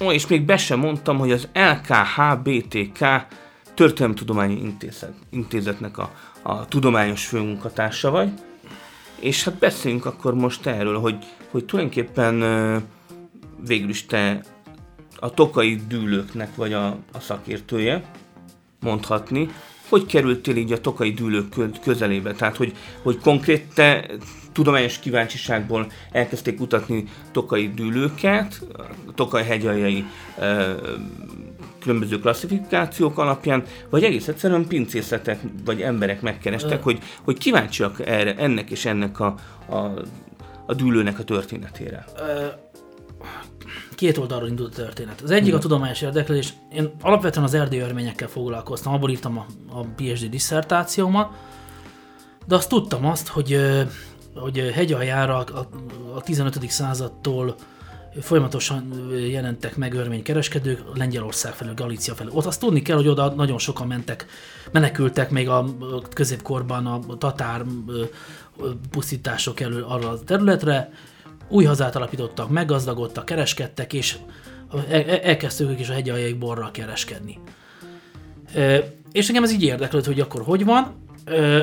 Ó, 0.00 0.12
és 0.12 0.26
még 0.26 0.44
be 0.44 0.56
sem 0.56 0.78
mondtam, 0.78 1.18
hogy 1.18 1.32
az 1.32 1.48
LKHBTK 1.52 3.26
Történelemtudományi 3.74 4.60
Intézet, 4.60 5.14
Intézetnek 5.30 5.98
a, 5.98 6.14
a 6.42 6.66
tudományos 6.66 7.26
főmunkatársa 7.26 8.10
vagy. 8.10 8.32
És 9.20 9.44
hát 9.44 9.58
beszéljünk 9.58 10.06
akkor 10.06 10.34
most 10.34 10.66
erről, 10.66 10.98
hogy, 10.98 11.24
hogy 11.50 11.64
tulajdonképpen 11.64 12.42
végül 13.66 13.88
is 13.88 14.06
te 14.06 14.40
a 15.16 15.30
tokai 15.30 15.80
dűlőknek 15.88 16.54
vagy 16.54 16.72
a, 16.72 16.86
a 16.86 17.20
szakértője, 17.20 18.02
mondhatni. 18.80 19.48
Hogy 19.88 20.06
kerültél 20.06 20.56
így 20.56 20.72
a 20.72 20.80
tokai 20.80 21.10
dűlők 21.10 21.48
kö- 21.48 21.80
közelébe? 21.80 22.32
Tehát, 22.32 22.56
hogy, 22.56 22.72
hogy 23.02 23.18
konkrét 23.18 23.74
te 23.74 24.10
tudományos 24.52 24.98
kíváncsiságból 24.98 25.86
elkezdték 26.12 26.56
kutatni 26.56 27.04
tokai 27.32 27.68
dűlőket, 27.74 28.66
a 29.06 29.14
tokaj 29.14 29.44
hegyaljai 29.44 30.04
ö, 30.38 30.72
különböző 31.80 32.18
klasszifikációk 32.18 33.18
alapján, 33.18 33.62
vagy 33.90 34.04
egész 34.04 34.28
egyszerűen 34.28 34.66
pincészetek 34.66 35.40
vagy 35.64 35.82
emberek 35.82 36.20
megkerestek, 36.20 36.82
hogy, 36.82 36.98
hogy 37.22 37.38
kíváncsiak 37.38 38.06
erre, 38.06 38.34
ennek 38.36 38.70
és 38.70 38.84
ennek 38.84 39.20
a, 39.20 39.34
a, 39.68 39.76
a 40.66 40.74
dűlőnek 40.74 41.18
a 41.18 41.24
történetére. 41.24 42.04
Két 43.96 44.18
oldalról 44.18 44.48
indult 44.48 44.72
a 44.72 44.76
történet. 44.76 45.20
Az 45.20 45.30
egyik 45.30 45.54
a 45.54 45.58
tudományos 45.58 46.02
érdeklődés. 46.02 46.54
Én 46.72 46.90
alapvetően 47.00 47.44
az 47.44 47.54
erdélyi 47.54 47.82
örményekkel 47.82 48.28
foglalkoztam, 48.28 48.92
abból 48.92 49.10
írtam 49.10 49.38
a, 49.38 49.46
a 49.68 49.80
PhD 49.96 50.30
diszertációmat, 50.30 51.32
de 52.46 52.54
azt 52.54 52.68
tudtam 52.68 53.06
azt, 53.06 53.28
hogy, 53.28 53.60
hogy 54.34 54.70
hegyaljára 54.74 55.36
a, 55.38 55.68
a 56.14 56.20
15. 56.20 56.70
századtól 56.70 57.54
folyamatosan 58.20 59.10
jelentek 59.28 59.76
meg 59.76 59.94
örménykereskedők 59.94 60.82
Lengyelország 60.94 61.52
felől, 61.52 61.74
Galícia 61.74 62.14
felől. 62.14 62.32
Ott 62.32 62.46
azt 62.46 62.60
tudni 62.60 62.82
kell, 62.82 62.96
hogy 62.96 63.08
oda 63.08 63.34
nagyon 63.34 63.58
sokan 63.58 63.86
mentek, 63.86 64.26
menekültek 64.72 65.30
még 65.30 65.48
a 65.48 65.64
középkorban 66.12 66.86
a 66.86 67.00
tatár 67.18 67.64
pusztítások 68.90 69.60
elől 69.60 69.82
arra 69.82 70.08
a 70.08 70.20
területre, 70.20 70.90
új 71.48 71.64
hazát 71.64 71.96
alapítottak, 71.96 72.50
meggazdagodtak, 72.50 73.24
kereskedtek, 73.24 73.92
és 73.92 74.16
el- 74.72 75.04
el- 75.04 75.20
elkezdtek 75.20 75.68
ők 75.68 75.80
is 75.80 75.88
a 75.88 75.92
hegyaljaik 75.92 76.38
borral 76.38 76.70
kereskedni. 76.70 77.38
És 79.12 79.28
engem 79.28 79.42
ez 79.44 79.52
így 79.52 79.62
érdeklődött, 79.62 80.08
hogy 80.08 80.20
akkor 80.20 80.42
hogy 80.42 80.64
van. 80.64 80.94
Ö, 81.24 81.62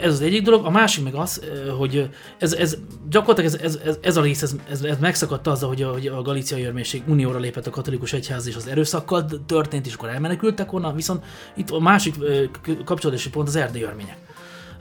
Ez 0.00 0.12
az 0.12 0.20
egyik 0.20 0.42
dolog. 0.42 0.64
A 0.66 0.70
másik 0.70 1.04
meg 1.04 1.14
az, 1.14 1.42
hogy 1.78 2.08
ez, 2.38 2.52
ez 2.52 2.76
gyakorlatilag 3.10 3.64
ez, 3.64 3.78
ez, 3.84 3.98
ez, 4.02 4.16
a 4.16 4.22
rész, 4.22 4.42
ez, 4.42 4.54
ez, 4.70 4.82
ez 4.82 4.98
megszakadt 4.98 5.46
azzal, 5.46 5.68
hogy 5.68 5.82
a, 5.82 5.92
hogy 5.92 6.06
a 6.06 6.22
galíciai 6.22 6.64
örménség 6.64 7.02
unióra 7.06 7.38
lépett 7.38 7.66
a 7.66 7.70
katolikus 7.70 8.12
egyház, 8.12 8.46
és 8.46 8.56
az 8.56 8.66
erőszakkal 8.66 9.26
történt, 9.46 9.86
és 9.86 9.94
akkor 9.94 10.08
elmenekültek 10.08 10.72
onnan, 10.72 10.94
viszont 10.94 11.24
itt 11.56 11.70
a 11.70 11.80
másik 11.80 12.14
kapcsolódási 12.84 13.30
pont 13.30 13.48
az 13.48 13.56
erdélyi 13.56 13.84
örmények. 13.84 14.16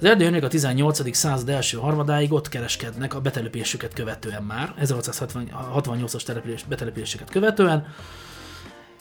Az 0.04 0.10
örmények 0.10 0.44
a 0.44 0.48
18. 0.48 1.16
század 1.16 1.50
első 1.50 1.78
harmadáig 1.78 2.34
ott 2.34 2.50
kereskednek 2.50 3.16
a 3.16 3.20
betelepülésüket 3.22 3.94
követően 3.94 4.44
már, 4.44 4.74
1868-as 4.82 6.24
település, 6.24 6.64
betelepülésüket 6.64 7.30
követően, 7.30 7.86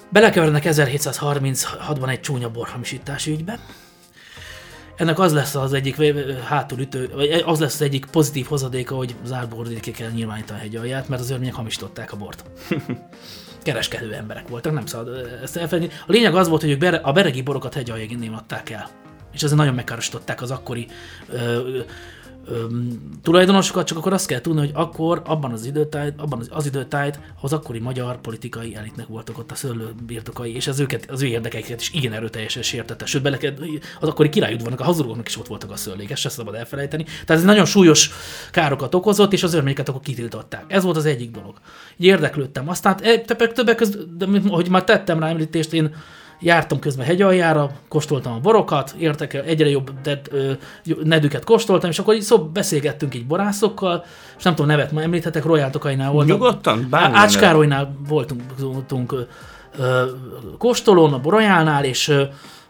Belekevernek 0.09 0.62
1736-ban 0.66 2.09
egy 2.09 2.21
csúnya 2.21 2.50
borhamisítási 2.50 3.30
ügybe. 3.30 3.59
Ennek 4.97 5.18
az 5.18 5.32
lesz 5.32 5.54
az 5.54 5.73
egyik 5.73 5.97
hátulütő, 6.44 7.11
vagy 7.14 7.42
az 7.47 7.61
lesz 7.61 7.75
az 7.75 7.82
egyik 7.82 8.06
pozitív 8.06 8.47
hozadéka, 8.47 8.94
hogy 8.94 9.14
zárt 9.25 9.49
bordéké 9.49 9.90
kell 9.90 10.11
nyilvánítani 10.11 10.59
a 10.59 10.62
hegy 10.62 10.76
alját, 10.76 11.09
mert 11.09 11.23
az 11.23 11.30
örmények 11.30 11.54
hamisították 11.54 12.12
a 12.12 12.16
bort. 12.16 12.44
Kereskedő 13.62 14.12
emberek 14.12 14.49
voltak, 14.49 14.73
nem 14.73 14.87
szabad 14.87 15.38
ezt 15.42 15.56
elfelejteni. 15.56 16.00
A 16.06 16.12
lényeg 16.12 16.35
az 16.35 16.49
volt, 16.49 16.61
hogy 16.61 16.71
ők 16.71 16.99
a 17.02 17.12
beregi 17.12 17.42
borokat 17.42 17.75
hegy 17.75 17.90
alján 17.90 18.35
adták 18.35 18.71
el. 18.71 19.01
És 19.33 19.43
ezzel 19.43 19.57
nagyon 19.57 19.75
megkárosították 19.75 20.43
az 20.43 20.51
akkori 20.51 20.87
ö, 21.29 21.39
ö, 21.39 21.81
tulajdonosokat, 23.23 23.87
csak 23.87 23.99
akkor 23.99 24.12
azt 24.12 24.27
kell 24.27 24.41
tudni, 24.41 24.61
hogy 24.61 24.71
akkor 24.75 25.23
abban 25.25 25.53
az 25.53 25.65
időtájt, 25.65 26.21
abban 26.21 26.39
az, 26.39 26.49
az 26.51 26.67
időtájt 26.67 27.21
az 27.41 27.53
akkori 27.53 27.79
magyar 27.79 28.21
politikai 28.21 28.77
elitnek 28.77 29.07
voltak 29.07 29.39
ott 29.39 29.51
a 29.51 29.55
szőlő 29.55 29.95
birtokai, 30.07 30.55
és 30.55 30.67
az, 30.67 30.81
őket, 30.81 31.11
az 31.11 31.23
ő 31.23 31.27
érdekeiket 31.27 31.81
is 31.81 31.91
igen 31.93 32.12
erőteljesen 32.12 32.62
sértette. 32.62 33.07
Sőt, 33.07 33.23
bele 33.23 33.37
kell, 33.37 33.53
az 34.01 34.09
akkori 34.09 34.29
királyudvarnak, 34.29 34.81
a 34.81 34.85
hazugoknak 34.85 35.29
is 35.29 35.39
ott 35.39 35.47
voltak 35.47 35.71
a 35.71 35.77
szőlék, 35.77 36.11
ezt 36.11 36.21
se 36.21 36.29
szabad 36.29 36.55
elfelejteni. 36.55 37.03
Tehát 37.03 37.31
ez 37.31 37.43
nagyon 37.43 37.65
súlyos 37.65 38.11
károkat 38.51 38.95
okozott, 38.95 39.33
és 39.33 39.43
az 39.43 39.55
örményeket 39.55 39.89
akkor 39.89 40.01
kitiltották. 40.01 40.65
Ez 40.69 40.83
volt 40.83 40.97
az 40.97 41.07
egyik 41.07 41.31
dolog. 41.31 41.55
Így 41.97 42.07
érdeklődtem. 42.07 42.69
Aztán 42.69 42.99
e, 43.03 43.19
többek, 43.19 43.77
között, 43.77 44.17
de 44.17 44.27
ahogy 44.49 44.69
már 44.69 44.85
tettem 44.85 45.19
rá 45.19 45.29
említést, 45.29 45.73
én 45.73 45.95
jártam 46.43 46.79
közben 46.79 47.07
hegyaljára, 47.07 47.71
kóstoltam 47.89 48.33
a 48.33 48.39
borokat, 48.39 48.95
értek 48.99 49.35
egyre 49.35 49.69
jobb 49.69 49.91
de, 50.03 50.21
ö, 50.31 50.53
nedűket 51.03 51.45
kóstoltam, 51.45 51.91
és 51.91 51.99
akkor 51.99 52.15
így 52.15 52.23
szó 52.23 52.39
beszélgettünk 52.39 53.15
így 53.15 53.27
borászokkal, 53.27 54.05
és 54.39 54.43
nem 54.43 54.55
tudom, 54.55 54.71
nevet 54.71 54.93
ma 54.93 55.03
említhetek, 55.03 55.45
Royal 55.45 55.71
Tokainál 55.71 56.11
voltam. 56.11 56.37
Nyugodtan? 56.37 56.89
Ács 56.91 57.39
Károlynál 57.39 57.97
voltunk, 58.09 58.43
voltunk 58.59 59.13
ö, 59.13 59.21
ö, 59.79 60.05
kóstolón, 60.59 61.13
a 61.13 61.19
Borajánál, 61.19 61.85
és 61.85 62.09
ö, 62.09 62.23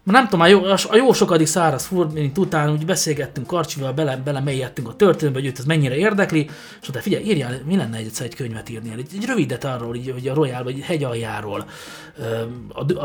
nem 0.05 0.25
tudom, 0.25 0.41
a 0.41 0.47
jó, 0.47 0.63
a 0.65 0.97
jó 0.97 1.13
sokadik 1.13 1.47
száraz 1.47 1.87
furmint 1.87 2.39
után 2.39 2.71
úgy 2.71 2.85
beszélgettünk 2.85 3.47
Karcsival, 3.47 3.93
bele, 3.93 4.17
bele 4.17 4.41
mélyedtünk 4.41 4.89
a 4.89 4.95
történetbe, 4.95 5.39
hogy 5.41 5.49
őt 5.49 5.59
ez 5.59 5.65
mennyire 5.65 5.97
érdekli, 5.97 6.41
és 6.81 6.89
mondta, 6.89 7.01
figyelj, 7.01 7.25
írjál, 7.25 7.61
mi 7.67 7.77
lenne 7.77 7.97
egyszer 7.97 8.27
egy 8.27 8.35
könyvet 8.35 8.69
írni, 8.69 8.93
egy, 8.97 9.09
egy 9.15 9.25
rövidet 9.25 9.65
arról, 9.65 9.97
így, 9.97 10.11
hogy 10.11 10.29
a 10.29 10.35
Royal, 10.35 10.63
vagy 10.63 10.81
hegy 10.81 11.05
aljáról, 11.05 11.67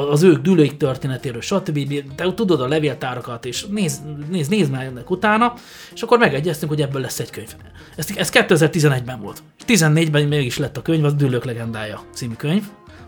az 0.09 0.23
ők 0.23 0.41
dűlőik 0.41 0.77
történetéről, 0.77 1.41
stb. 1.41 2.03
Te 2.15 2.33
tudod 2.33 2.61
a 2.61 2.67
levéltárakat, 2.67 3.45
és 3.45 3.65
nézd, 3.65 4.01
nézd, 4.29 4.49
nézd 4.49 4.71
meg 4.71 4.85
ennek 4.85 5.09
utána, 5.09 5.53
és 5.93 6.01
akkor 6.01 6.17
megegyeztünk, 6.17 6.71
hogy 6.71 6.81
ebből 6.81 7.01
lesz 7.01 7.19
egy 7.19 7.29
könyv. 7.29 7.55
Ez, 7.95 8.07
ez 8.15 8.29
2011-ben 8.33 9.19
volt. 9.21 9.43
És 9.57 9.81
14-ben 9.81 10.27
mégis 10.27 10.57
lett 10.57 10.77
a 10.77 10.81
könyv, 10.81 11.03
az 11.03 11.13
Dűlők 11.13 11.45
legendája 11.45 12.01
című 12.13 12.33
könyv, 12.33 12.63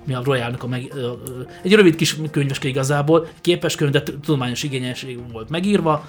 ami 0.06 0.14
a 0.14 0.22
Royalnak 0.24 0.64
a 0.64 0.68
meg, 0.68 0.94
egy 1.64 1.74
rövid 1.74 1.96
kis 1.96 2.16
könyveske 2.32 2.68
igazából, 2.68 3.28
képes 3.42 3.76
könyv, 3.76 3.92
de 3.92 4.04
tudományos 4.04 4.64
igényesség 4.64 5.32
volt 5.32 5.50
megírva. 5.50 6.08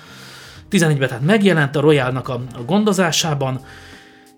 14-ben 0.71 1.09
tehát 1.09 1.25
megjelent 1.25 1.77
a 1.77 1.81
Royalnak 1.81 2.29
a, 2.29 2.41
a 2.55 2.63
gondozásában, 2.67 3.61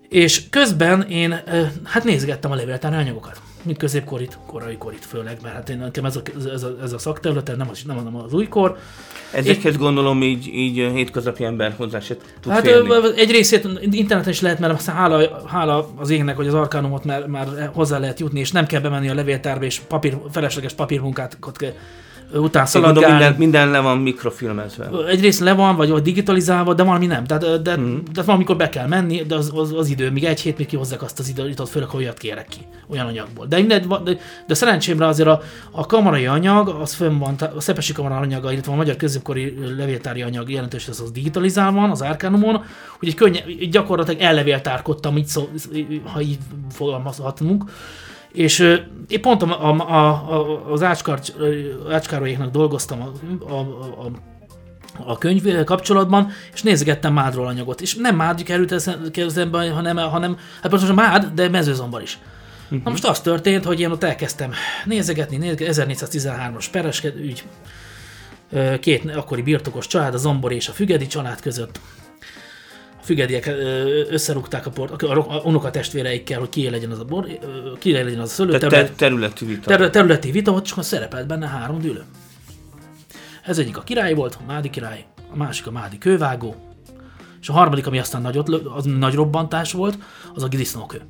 és 0.09 0.49
közben 0.49 1.01
én 1.01 1.41
hát 1.83 2.03
nézgettem 2.03 2.51
a 2.51 2.55
levéltár 2.55 2.93
anyagokat. 2.93 3.41
Mint 3.63 3.77
középkorit, 3.77 4.37
korai 4.45 4.77
korit 4.77 5.05
főleg, 5.05 5.37
mert 5.41 5.55
hát 5.55 5.69
én, 5.69 5.77
nekem 5.77 6.05
ez 6.05 6.15
a, 6.15 6.21
ez 6.53 6.63
a, 6.63 6.75
ez 6.81 6.93
a 6.93 6.97
szakterületen, 6.97 7.57
nem 7.57 7.69
az, 7.69 7.81
nem, 7.85 8.03
nem 8.03 8.15
az 8.15 8.33
újkor. 8.33 8.77
Ezekhez 9.33 9.77
gondolom 9.77 10.23
így, 10.23 10.47
így 10.53 10.75
hétköznapi 10.75 11.43
ember 11.43 11.73
hozzá 11.77 11.99
se 11.99 12.17
tud 12.39 12.51
Hát 12.51 12.61
férni. 12.61 12.89
egy 13.15 13.31
részét 13.31 13.67
interneten 13.91 14.31
is 14.31 14.41
lehet, 14.41 14.59
mert 14.59 14.73
aztán 14.73 14.95
hála, 14.95 15.41
hála 15.47 15.89
az 15.95 16.09
égnek, 16.09 16.35
hogy 16.35 16.47
az 16.47 16.53
arkánumot 16.53 17.03
már, 17.03 17.27
már 17.27 17.71
hozzá 17.73 17.97
lehet 17.97 18.19
jutni, 18.19 18.39
és 18.39 18.51
nem 18.51 18.65
kell 18.65 18.81
bemenni 18.81 19.09
a 19.09 19.13
levéltárba, 19.13 19.65
és 19.65 19.79
papír, 19.79 20.17
felesleges 20.31 20.73
papírmunkát 20.73 21.37
kell 21.57 21.73
után 22.33 22.65
szaladgálni. 22.65 23.11
minden, 23.11 23.35
minden 23.37 23.69
le 23.69 23.79
van 23.79 23.97
mikrofilmezve. 23.97 24.89
Egyrészt 25.07 25.39
le 25.39 25.53
van, 25.53 25.75
vagy, 25.75 25.89
vagy 25.89 26.01
digitalizálva, 26.01 26.73
de 26.73 26.83
valami 26.83 27.05
nem. 27.05 27.25
Tehát, 27.25 27.61
de, 27.61 27.77
mm. 27.77 27.97
de 28.13 28.21
valamikor 28.21 28.55
be 28.55 28.69
kell 28.69 28.87
menni, 28.87 29.21
de 29.21 29.35
az, 29.35 29.51
az, 29.55 29.73
az 29.73 29.89
idő, 29.89 30.11
még 30.11 30.23
egy 30.23 30.39
hét, 30.39 30.57
még 30.57 30.67
kihozzák 30.67 31.01
azt 31.01 31.19
az 31.19 31.29
időt, 31.29 31.69
főleg, 31.69 31.89
ha 31.89 31.97
olyat 31.97 32.17
kérek 32.17 32.47
ki, 32.47 32.59
olyan 32.87 33.07
anyagból. 33.07 33.45
De, 33.45 33.61
de, 33.61 33.81
de 34.47 34.53
szerencsémre 34.53 35.07
azért 35.07 35.27
a, 35.27 35.41
a 35.71 35.85
kamarai 35.85 36.25
anyag, 36.25 36.67
az 36.67 36.93
fönn 36.93 37.17
van, 37.17 37.35
a 37.55 37.61
szepesi 37.61 37.93
kamara 37.93 38.17
anyaga, 38.17 38.51
illetve 38.51 38.71
a 38.71 38.75
magyar 38.75 38.95
középkori 38.95 39.57
levéltári 39.77 40.21
anyag 40.21 40.51
jelentős, 40.51 40.87
az, 40.87 40.99
az 40.99 41.11
digitalizálva 41.11 41.79
van, 41.79 41.89
az 41.89 42.01
Arcanumon, 42.01 42.63
hogy 42.99 43.07
egy 43.07 43.15
könnye, 43.15 43.43
így 43.47 43.69
gyakorlatilag 43.69 44.21
ellevéltárkodtam, 44.21 45.17
így 45.17 45.25
szó, 45.25 45.49
ha 46.03 46.21
így 46.21 46.37
fogalmazhatunk. 46.71 47.63
És 48.33 48.59
én 49.07 49.21
pont 49.21 49.41
a, 49.41 49.71
a, 49.71 50.07
a, 50.33 50.71
az 50.71 50.83
Ácskar, 50.83 51.19
Ácskárolyéknak 51.91 52.51
dolgoztam 52.51 53.01
a, 53.01 53.11
a, 53.51 53.59
a, 54.05 54.11
a 55.05 55.17
könyv 55.17 55.63
kapcsolatban, 55.63 56.31
és 56.53 56.61
nézegettem 56.61 57.13
mádról 57.13 57.47
anyagot. 57.47 57.81
És 57.81 57.95
nem 57.95 58.15
mád 58.15 58.43
került 58.43 58.89
kezembe, 59.11 59.71
hanem, 59.71 59.97
hanem 59.97 60.37
hát 60.61 60.73
a 60.73 60.93
mád, 60.93 61.25
de 61.25 61.49
mezőzomban 61.49 62.01
is. 62.01 62.19
Uh-huh. 62.63 62.83
Na 62.83 62.89
most 62.89 63.05
az 63.05 63.19
történt, 63.19 63.65
hogy 63.65 63.79
én 63.79 63.91
ott 63.91 64.03
elkezdtem 64.03 64.51
nézegetni, 64.85 65.37
nézegetni 65.37 65.65
1413-as 65.69 66.65
pereskedő 66.71 67.19
ügy, 67.19 67.43
két 68.79 69.15
akkori 69.15 69.41
birtokos 69.41 69.87
család, 69.87 70.13
a 70.13 70.17
Zombor 70.17 70.51
és 70.51 70.67
a 70.67 70.71
Fügedi 70.71 71.07
család 71.07 71.41
között. 71.41 71.79
Ö, 73.07 74.01
összerúgták 74.09 74.65
a, 74.65 74.69
port, 74.69 75.01
a, 75.01 75.41
unokatestvéreikkel, 75.43 76.39
hogy 76.39 76.49
kié 76.49 76.67
legyen 76.67 76.91
az 76.91 76.99
a, 76.99 77.03
bor, 77.03 77.27
kié 77.79 78.01
legyen 78.01 78.19
az 78.19 78.29
a 78.29 78.33
szőlő. 78.33 78.57
Tehát 78.57 78.69
ter- 78.69 78.91
területi 78.91 79.45
vita. 79.45 79.67
Terület, 79.67 79.91
területi 79.91 80.31
vita 80.31 80.51
volt, 80.51 80.65
csak 80.65 80.83
szerepelt 80.83 81.27
benne 81.27 81.47
három 81.47 81.79
dűlő. 81.79 82.03
Ez 83.43 83.57
egyik 83.57 83.77
a 83.77 83.81
király 83.81 84.13
volt, 84.13 84.37
a 84.41 84.43
Mádi 84.47 84.69
király, 84.69 85.05
a 85.31 85.35
másik 85.35 85.67
a 85.67 85.71
Mádi 85.71 85.97
kővágó, 85.97 86.55
és 87.41 87.49
a 87.49 87.53
harmadik, 87.53 87.87
ami 87.87 87.99
aztán 87.99 88.21
nagyot, 88.21 88.49
az 88.49 88.85
nagy 88.85 89.13
robbantás 89.13 89.71
volt, 89.71 89.97
az 90.33 90.43
a 90.43 90.47
disznókő. 90.47 91.01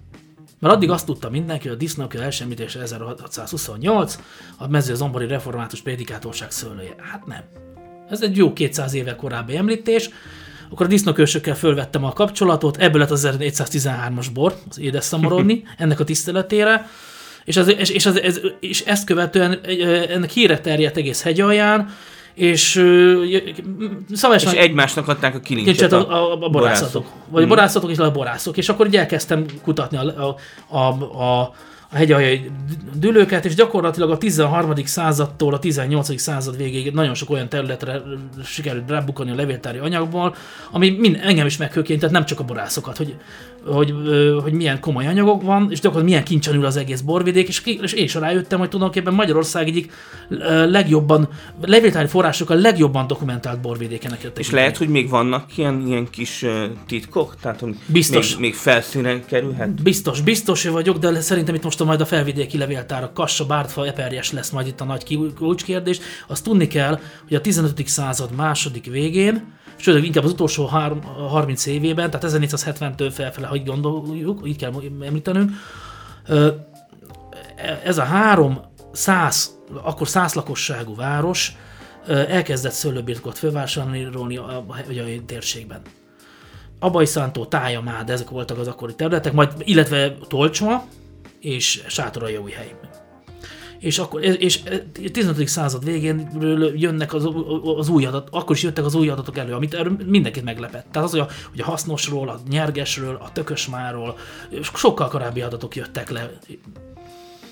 Mert 0.59 0.75
addig 0.75 0.89
azt 0.89 1.05
tudta 1.05 1.29
mindenki, 1.29 1.67
hogy 1.67 1.75
a 1.75 1.79
disznókő 1.79 2.21
elsemmítése 2.21 2.81
1628, 2.81 4.19
a 4.57 4.67
mezőzombori 4.67 5.27
református 5.27 5.81
prédikátorság 5.81 6.51
szőlője. 6.51 6.95
Hát 6.97 7.25
nem. 7.25 7.43
Ez 8.09 8.21
egy 8.21 8.37
jó 8.37 8.53
200 8.53 8.93
éve 8.93 9.15
korábbi 9.15 9.55
említés. 9.55 10.09
Akkor 10.73 10.85
a 10.85 10.89
disznókősökkel 10.89 11.55
fölvettem 11.55 12.03
a 12.03 12.13
kapcsolatot, 12.13 12.77
ebből 12.77 12.99
lett 12.99 13.11
az 13.11 13.29
1413-as 13.39 14.27
bor, 14.33 14.55
az 14.69 14.79
édes 14.79 15.03
szamorodni, 15.03 15.63
ennek 15.77 15.99
a 15.99 16.03
tiszteletére. 16.03 16.89
És, 17.45 17.57
az, 17.57 17.67
és, 17.77 17.89
és, 17.89 18.05
az, 18.05 18.21
ez, 18.21 18.39
és 18.59 18.81
ezt 18.81 19.05
követően 19.05 19.59
ennek 20.09 20.29
híre 20.29 20.59
terjedt 20.59 20.97
egész 20.97 21.23
hegyalján, 21.23 21.89
és 22.33 22.85
szavás 24.13 24.43
És 24.43 24.51
egymásnak 24.51 25.07
adták 25.07 25.35
a 25.35 25.39
kilincset 25.39 25.91
a, 25.91 26.11
a, 26.11 26.31
a 26.31 26.49
borászatok. 26.49 26.51
borászok. 26.51 27.05
Vagy 27.29 27.43
a 27.43 27.47
borászatok 27.47 27.91
és 27.91 27.97
a 27.97 28.11
borászok. 28.11 28.57
És 28.57 28.69
akkor 28.69 28.85
így 28.85 28.95
elkezdtem 28.95 29.45
kutatni 29.61 29.97
a, 29.97 30.35
a, 30.69 30.77
a, 30.77 31.03
a, 31.23 31.53
a 31.93 31.95
hegyaljai 31.95 32.51
dűlőket, 32.95 33.45
és 33.45 33.55
gyakorlatilag 33.55 34.09
a 34.09 34.17
13. 34.17 34.73
századtól 34.85 35.53
a 35.53 35.59
18. 35.59 36.19
század 36.19 36.57
végéig 36.57 36.93
nagyon 36.93 37.13
sok 37.13 37.29
olyan 37.29 37.49
területre 37.49 38.01
sikerült 38.45 38.89
rábukani 38.89 39.31
a 39.31 39.35
levéltári 39.35 39.77
anyagból, 39.77 40.35
ami 40.71 40.89
mind, 40.89 41.19
engem 41.21 41.45
is 41.45 41.57
meghőként, 41.57 41.99
tehát 41.99 42.15
nem 42.15 42.25
csak 42.25 42.39
a 42.39 42.43
borászokat, 42.43 42.97
hogy, 42.97 43.15
hogy, 43.65 43.93
hogy 44.41 44.53
milyen 44.53 44.79
komoly 44.79 45.07
anyagok 45.07 45.41
van, 45.41 45.61
és 45.61 45.79
gyakorlatilag 45.79 46.05
milyen 46.05 46.23
kincsen 46.23 46.55
ül 46.55 46.65
az 46.65 46.77
egész 46.77 47.01
borvidék, 47.01 47.47
és, 47.47 47.61
ki- 47.61 47.79
és 47.81 47.93
én 47.93 48.03
is 48.03 48.13
rájöttem, 48.13 48.59
hogy 48.59 48.69
tulajdonképpen 48.69 49.13
Magyarország 49.13 49.67
egyik 49.67 49.91
legjobban, 50.67 51.29
levéltári 51.61 52.07
forrásokkal 52.07 52.57
legjobban 52.57 53.07
dokumentált 53.07 53.61
borvidékenek 53.61 54.31
És 54.37 54.51
lehet, 54.51 54.77
hogy 54.77 54.89
még 54.89 55.09
vannak 55.09 55.57
ilyen, 55.57 55.83
ilyen 55.87 56.09
kis 56.09 56.45
titkok? 56.87 57.35
Tehát, 57.41 57.59
hogy 57.59 57.75
Biztos. 57.85 58.31
Még, 58.31 58.39
még 58.39 58.53
felszínen 58.53 59.25
kerülhet? 59.25 59.81
Biztos, 59.83 60.21
biztos 60.21 60.67
vagyok, 60.67 60.97
de 60.97 61.21
szerintem 61.21 61.55
itt 61.55 61.63
most 61.63 61.81
majd 61.85 62.01
a 62.01 62.05
felvidéki 62.05 62.57
levéltárak, 62.57 63.13
Kassa, 63.13 63.45
Bártfa, 63.45 63.85
Eperjes 63.85 64.31
lesz 64.31 64.49
majd 64.49 64.67
itt 64.67 64.81
a 64.81 64.85
nagy 64.85 65.19
kulcskérdés. 65.35 65.99
Azt 66.27 66.43
tudni 66.43 66.67
kell, 66.67 66.99
hogy 67.27 67.35
a 67.35 67.41
15. 67.41 67.87
század 67.87 68.31
második 68.31 68.85
végén, 68.85 69.53
sőt, 69.75 70.03
inkább 70.03 70.23
az 70.23 70.31
utolsó 70.31 70.65
három- 70.65 71.03
30 71.29 71.65
évében, 71.65 72.09
tehát 72.09 72.37
1470-től 72.39 73.11
felfele, 73.13 73.47
hogy 73.47 73.63
gondoljuk, 73.63 74.41
így 74.45 74.57
kell 74.57 74.71
említenünk, 75.01 75.51
ez 77.83 77.97
a 77.97 78.03
három 78.03 78.61
száz, 78.91 79.57
akkor 79.81 80.07
száz 80.07 80.33
lakosságú 80.33 80.95
város 80.95 81.55
elkezdett 82.07 82.71
szőlőbirtokot 82.71 83.37
fölvásárolni 83.37 84.37
a, 84.37 84.43
a, 84.43 84.65
a 84.67 85.23
térségben. 85.25 85.81
Abai 86.79 87.05
Szántó, 87.05 87.45
Tájamád, 87.45 88.09
ezek 88.09 88.29
voltak 88.29 88.57
az 88.57 88.67
akkori 88.67 88.95
területek, 88.95 89.33
majd, 89.33 89.49
illetve 89.57 90.15
Tolcsma 90.27 90.85
és 91.43 91.83
Sátoraljaújhely. 91.87 92.75
És 93.79 93.99
akkor, 93.99 94.23
és 94.23 94.59
15. 95.11 95.47
század 95.47 95.83
végén 95.83 96.29
jönnek 96.75 97.13
az, 97.13 97.29
az 97.77 97.89
új 97.89 98.05
adat, 98.05 98.27
akkor 98.31 98.55
is 98.55 98.63
jöttek 98.63 98.85
az 98.85 98.95
új 98.95 99.09
adatok 99.09 99.37
elő, 99.37 99.53
amit 99.53 99.73
erről 99.73 99.97
mindenkit 100.05 100.43
meglepett. 100.43 100.85
Tehát 100.91 101.07
az, 101.07 101.11
hogy 101.11 101.19
a, 101.19 101.27
hogy 101.49 101.59
a 101.59 101.65
hasznosról, 101.65 102.29
a 102.29 102.39
nyergesről, 102.49 103.15
a 103.15 103.31
tökösmáról, 103.31 104.17
sokkal 104.61 105.07
korábbi 105.07 105.41
adatok 105.41 105.75
jöttek 105.75 106.09
le. 106.09 106.31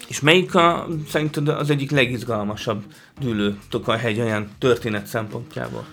És 0.08 0.20
melyik 0.20 0.56
a, 0.56 0.88
szerinted 1.10 1.48
az 1.48 1.70
egyik 1.70 1.92
legizgalmasabb 1.92 2.84
dűlő 3.20 3.58
Tokaj-hegy 3.70 4.20
olyan 4.20 4.50
történet 4.60 5.06
szempontjából? 5.06 5.86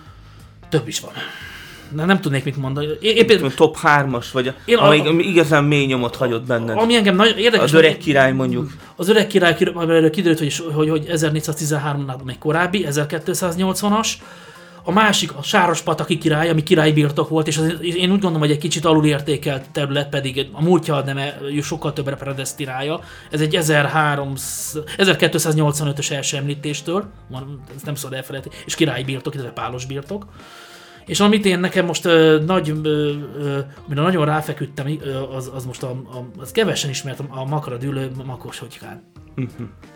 Több 0.69 0.87
is 0.87 0.99
van. 0.99 1.13
Na, 1.91 2.05
nem 2.05 2.21
tudnék 2.21 2.43
mit 2.43 2.57
mondani. 2.57 2.87
Én, 2.99 3.15
én 3.15 3.25
például, 3.27 3.47
A 3.49 3.53
top 3.55 3.77
3-as, 3.83 4.25
vagy 4.31 4.47
a, 4.47 4.53
Én 4.65 4.77
a- 4.77 4.83
amelyik 4.85 5.05
ami 5.05 5.23
igazán 5.23 5.63
mély 5.63 5.85
nyomot 5.85 6.15
hagyott 6.15 6.45
benned? 6.45 6.77
ami 6.77 6.95
engem 6.95 7.15
nagyon 7.15 7.37
érdekes... 7.37 7.65
Az 7.65 7.73
öreg 7.73 7.97
király 7.97 8.31
mondjuk. 8.31 8.71
Az 8.95 9.09
öreg 9.09 9.27
király, 9.27 9.57
amiről 9.73 10.09
kiderült, 10.09 10.39
hogy, 10.39 10.55
hogy, 10.73 10.89
hogy 10.89 11.05
1413-nál 11.09 12.23
még 12.23 12.37
korábbi, 12.37 12.85
1280-as. 12.89 14.09
A 14.83 14.91
másik, 14.91 15.33
a 15.35 15.41
Sárospataki 15.43 16.17
király, 16.17 16.49
ami 16.49 16.63
királyi 16.63 16.91
birtok 16.91 17.29
volt, 17.29 17.47
és 17.47 17.57
az, 17.57 17.73
én 17.81 18.03
úgy 18.03 18.07
gondolom, 18.07 18.39
hogy 18.39 18.51
egy 18.51 18.57
kicsit 18.57 18.85
alulértékelt 18.85 19.69
terület, 19.69 20.09
pedig 20.09 20.47
a 20.51 20.63
múltja 20.63 21.01
neme 21.05 21.37
sokkal 21.61 21.93
többre 21.93 22.15
predesztinálja. 22.15 22.99
Ez 23.31 23.41
egy 23.41 23.55
1300 23.55 24.79
1285-ös 24.97 26.11
első 26.11 26.37
említéstől, 26.37 27.05
ezt 27.75 27.85
nem 27.85 27.95
szabad 27.95 28.17
elfelejteni, 28.17 28.55
és 28.65 28.75
királyi 28.75 29.03
birtok, 29.03 29.33
illetve 29.33 29.51
pálos 29.51 29.85
birtok. 29.85 30.25
És 31.09 31.19
amit 31.19 31.45
én 31.45 31.59
nekem 31.59 31.85
most 31.85 32.05
ö, 32.05 32.39
nagy, 32.45 32.69
ö, 32.83 33.13
ö, 33.37 33.59
amire 33.85 34.01
nagyon 34.01 34.25
ráfeküdtem, 34.25 34.87
ö, 35.01 35.21
az, 35.21 35.51
az 35.53 35.65
most 35.65 35.83
a, 35.83 35.89
a, 35.89 36.27
az 36.37 36.51
kevesen 36.51 36.89
ismert, 36.89 37.19
a 37.29 37.45
Makra 37.45 37.77
dűlő 37.77 38.11
Makos 38.25 38.59
Hogykán. 38.59 39.03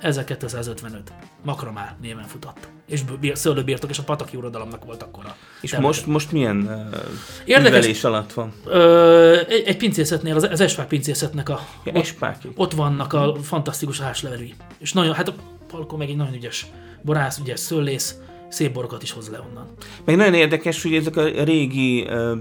1255. 0.02 1.14
Makra 1.44 1.72
már 1.72 1.96
néven 2.02 2.24
futott. 2.24 2.68
És 2.88 3.02
szőlőbirtok, 3.34 3.90
és 3.90 4.00
a 4.00 4.04
pataki 4.04 4.38
uradalomnak 4.38 4.86
volt 4.86 5.04
akkor 5.04 5.26
a 5.26 5.36
És 5.62 5.70
területe. 5.70 5.88
most, 5.94 6.06
most 6.06 6.32
milyen 6.32 6.58
uh, 6.58 7.00
Érdekes- 7.46 8.04
alatt 8.04 8.34
van? 8.34 8.54
Ö, 8.66 9.40
egy, 9.50 9.64
egy 9.66 9.78
pincészetnél, 9.78 10.36
az, 10.36 10.44
az 10.52 10.60
Espák 10.62 10.88
pincészetnek 10.88 11.50
a, 11.50 11.60
Ja, 11.84 11.92
ott, 11.92 12.02
Espáki. 12.02 12.50
ott 12.56 12.74
vannak 12.74 13.14
a 13.14 13.36
fantasztikus 13.42 14.00
háslevelői. 14.00 14.54
És 14.80 14.94
nagyon, 14.94 15.14
hát 15.14 15.28
a 15.28 15.34
Palko 15.68 15.98
meg 15.98 16.10
egy 16.10 16.16
nagyon 16.16 16.34
ügyes 16.34 16.66
borász, 17.02 17.38
ügyes 17.38 17.60
szőlész, 17.60 18.16
szép 18.54 18.74
borokat 18.74 19.04
is 19.04 19.12
hoz 19.12 19.30
le 19.30 19.40
onnan. 19.50 19.68
Meg 20.06 20.16
nagyon 20.16 20.34
érdekes, 20.34 20.82
hogy 20.82 20.94
ezek 20.94 21.16
a 21.16 21.44
régi 21.44 22.02
uh, 22.02 22.38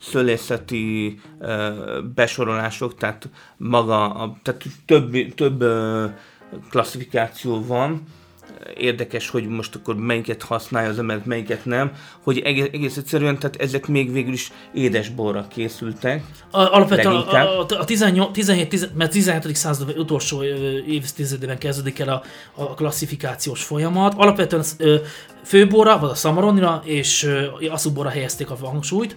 szőlészeti 0.00 1.20
uh, 1.38 2.02
besorolások, 2.14 2.94
tehát 2.94 3.28
maga, 3.56 4.14
a, 4.14 4.36
tehát 4.42 4.62
több, 4.86 5.34
több 5.34 5.62
uh, 5.62 6.10
klasszifikáció 6.70 7.64
van, 7.66 8.02
érdekes, 8.76 9.28
hogy 9.28 9.46
most 9.46 9.74
akkor 9.74 9.96
melyiket 9.96 10.42
használja 10.42 10.88
az 10.88 10.98
ember, 10.98 11.20
melyiket 11.24 11.64
nem, 11.64 11.92
hogy 12.22 12.38
egész, 12.38 12.68
egész 12.72 12.96
egyszerűen, 12.96 13.38
tehát 13.38 13.56
ezek 13.56 13.86
még 13.86 14.12
végül 14.12 14.32
is 14.32 14.52
édesborra 14.74 15.46
készültek. 15.48 16.24
A, 16.50 16.58
alapvetően 16.58 17.14
a, 17.14 17.18
Leginkább. 17.18 17.46
a, 17.46 17.66
a 17.80 17.84
18, 17.84 18.32
17, 18.32 18.68
10, 18.68 18.88
mert 18.94 19.10
17. 19.10 19.56
század 19.56 19.98
utolsó 19.98 20.44
évtizedében 20.86 21.58
kezdődik 21.58 21.98
el 21.98 22.08
a, 22.08 22.22
a 22.62 22.74
klasszifikációs 22.74 23.62
folyamat. 23.62 24.14
Alapvetően 24.16 24.64
főborra, 25.44 25.98
vagy 25.98 26.10
a 26.10 26.14
szamaronira 26.14 26.82
és 26.84 27.22
ö, 27.22 27.46
asszubborra 27.70 28.08
helyezték 28.08 28.50
a 28.50 28.56
hangsúlyt. 28.62 29.16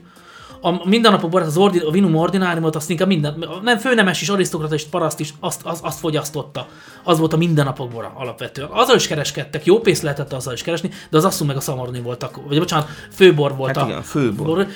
A 0.62 0.88
mindennapok 0.88 1.30
borát, 1.30 1.48
az 1.48 1.58
ordi, 1.58 1.80
a 1.80 1.92
vinum 1.92 2.16
ordináriumot, 2.16 2.76
azt 2.76 2.90
inkább 2.90 3.08
minden, 3.08 3.46
nem 3.64 3.78
főnemes 3.78 4.22
is, 4.22 4.30
arisztokrata 4.30 4.74
és 4.74 4.84
paraszt 4.84 5.20
is, 5.20 5.34
azt, 5.40 5.62
azt, 5.64 5.84
azt 5.84 6.00
fogyasztotta. 6.00 6.68
Az 7.04 7.20
volt 7.20 7.34
a 7.34 7.38
mindennapok 7.38 7.90
bora 7.90 8.12
alapvetően. 8.16 8.70
Azzal 8.72 8.96
is 8.96 9.08
kereskedtek, 9.08 9.66
jó 9.66 9.80
pénzt 9.80 10.02
lehetett 10.02 10.34
azzal 10.34 10.54
is 10.54 10.62
keresni, 10.62 10.90
de 11.10 11.18
az 11.18 11.26
asszú 11.26 11.46
meg 11.46 11.56
a 11.56 11.60
szamorni 11.60 12.02
voltak, 12.02 12.40
vagy 12.48 12.58
bocsánat, 12.58 12.90
főbor 13.12 13.56
volt 13.56 13.76
Hát 13.76 13.86
a, 13.86 13.88
igen, 13.88 14.02
főbor. 14.02 14.68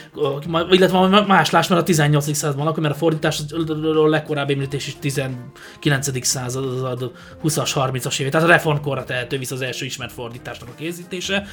bor, 0.45 0.67
illetve 0.71 1.23
máslás, 1.27 1.67
mert 1.67 1.81
a 1.81 1.83
18. 1.83 2.35
században 2.35 2.65
lakó, 2.65 2.81
mert 2.81 2.93
a 2.93 2.97
fordításról 2.97 4.09
legkorábbi 4.09 4.53
említés 4.53 4.87
is 4.87 4.95
19. 4.99 6.25
század, 6.25 7.11
20-as, 7.43 7.71
30-as 7.75 8.19
évek, 8.19 8.31
tehát 8.31 8.47
a 8.47 8.49
reformkorra 8.51 9.03
tehető 9.03 9.37
vissza 9.37 9.55
az 9.55 9.61
első 9.61 9.85
ismert 9.85 10.11
fordításnak 10.11 10.69
a 10.69 10.75
készítése. 10.77 11.45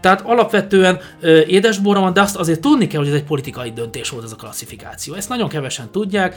Tehát 0.00 0.20
alapvetően 0.20 1.00
édesborra 1.46 2.00
van, 2.00 2.12
de 2.12 2.20
azt 2.20 2.36
azért 2.36 2.60
tudni 2.60 2.86
kell, 2.86 3.00
hogy 3.00 3.08
ez 3.08 3.14
egy 3.14 3.24
politikai 3.24 3.72
döntés 3.76 4.08
volt 4.08 4.24
ez 4.24 4.32
a 4.32 4.36
klasszifikáció. 4.36 5.14
Ezt 5.14 5.28
nagyon 5.28 5.48
kevesen 5.48 5.90
tudják. 5.90 6.36